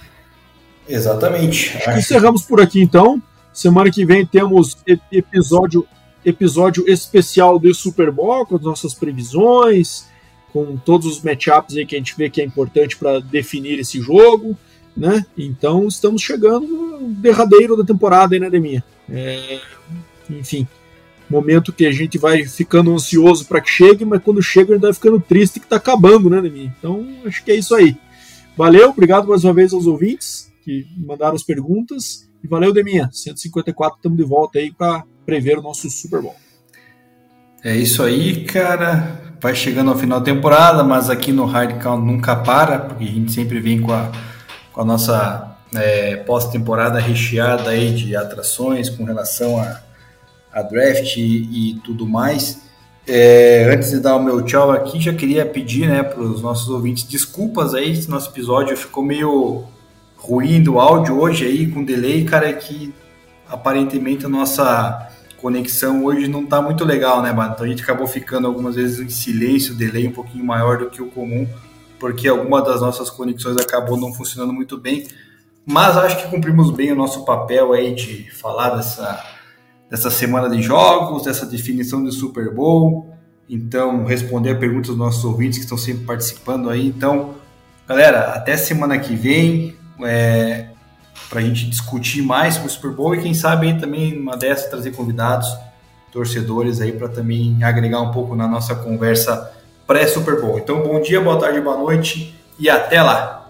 [0.87, 1.75] Exatamente.
[1.77, 3.21] Acho que encerramos por aqui então.
[3.51, 4.77] Semana que vem temos
[5.11, 5.87] episódio
[6.23, 10.07] episódio especial do Super Bowl com as nossas previsões,
[10.51, 14.01] com todos os matchups aí que a gente vê que é importante para definir esse
[14.01, 14.57] jogo
[14.95, 15.25] né?
[15.37, 18.83] Então estamos chegando no derradeiro da temporada, aí, né, Deminha?
[19.09, 19.59] É,
[20.29, 20.67] enfim,
[21.29, 24.83] momento que a gente vai ficando ansioso para que chegue, mas quando chega a gente
[24.83, 26.73] vai ficando triste que está acabando, né, Deminha?
[26.79, 27.97] Então acho que é isso aí.
[28.57, 32.27] Valeu, obrigado mais uma vez aos ouvintes que mandaram as perguntas.
[32.43, 33.09] E valeu, Deminha.
[33.13, 36.35] 154, estamos de volta aí para prever o nosso Super Bowl.
[37.63, 39.35] É isso aí, cara.
[39.39, 43.07] Vai chegando ao final da temporada, mas aqui no Hard Count nunca para, porque a
[43.07, 44.11] gente sempre vem com a
[44.75, 49.79] com a nossa é, pós-temporada recheada aí de atrações com relação a,
[50.51, 52.61] a draft e, e tudo mais.
[53.07, 56.67] É, antes de dar o meu tchau aqui, já queria pedir né, para os nossos
[56.67, 59.63] ouvintes desculpas aí se nosso episódio ficou meio
[60.17, 62.93] ruim do áudio hoje aí, com delay, cara, que
[63.47, 67.53] aparentemente a nossa conexão hoje não está muito legal, né, mano?
[67.53, 71.01] Então a gente acabou ficando algumas vezes em silêncio, delay um pouquinho maior do que
[71.01, 71.47] o comum,
[71.99, 75.07] porque alguma das nossas conexões acabou não funcionando muito bem.
[75.65, 79.23] Mas acho que cumprimos bem o nosso papel aí de falar dessa,
[79.89, 83.13] dessa semana de jogos, dessa definição do Super Bowl.
[83.49, 86.87] Então, responder a perguntas dos nossos ouvintes que estão sempre participando aí.
[86.87, 87.35] Então,
[87.87, 89.75] galera, até semana que vem.
[90.03, 90.67] É,
[91.29, 94.37] para a gente discutir mais sobre o Super Bowl e quem sabe aí também uma
[94.37, 95.47] dessa trazer convidados,
[96.11, 99.51] torcedores aí para também agregar um pouco na nossa conversa
[99.85, 100.57] pré-Super Bowl.
[100.57, 103.44] Então, bom dia, boa tarde, boa noite e até lá!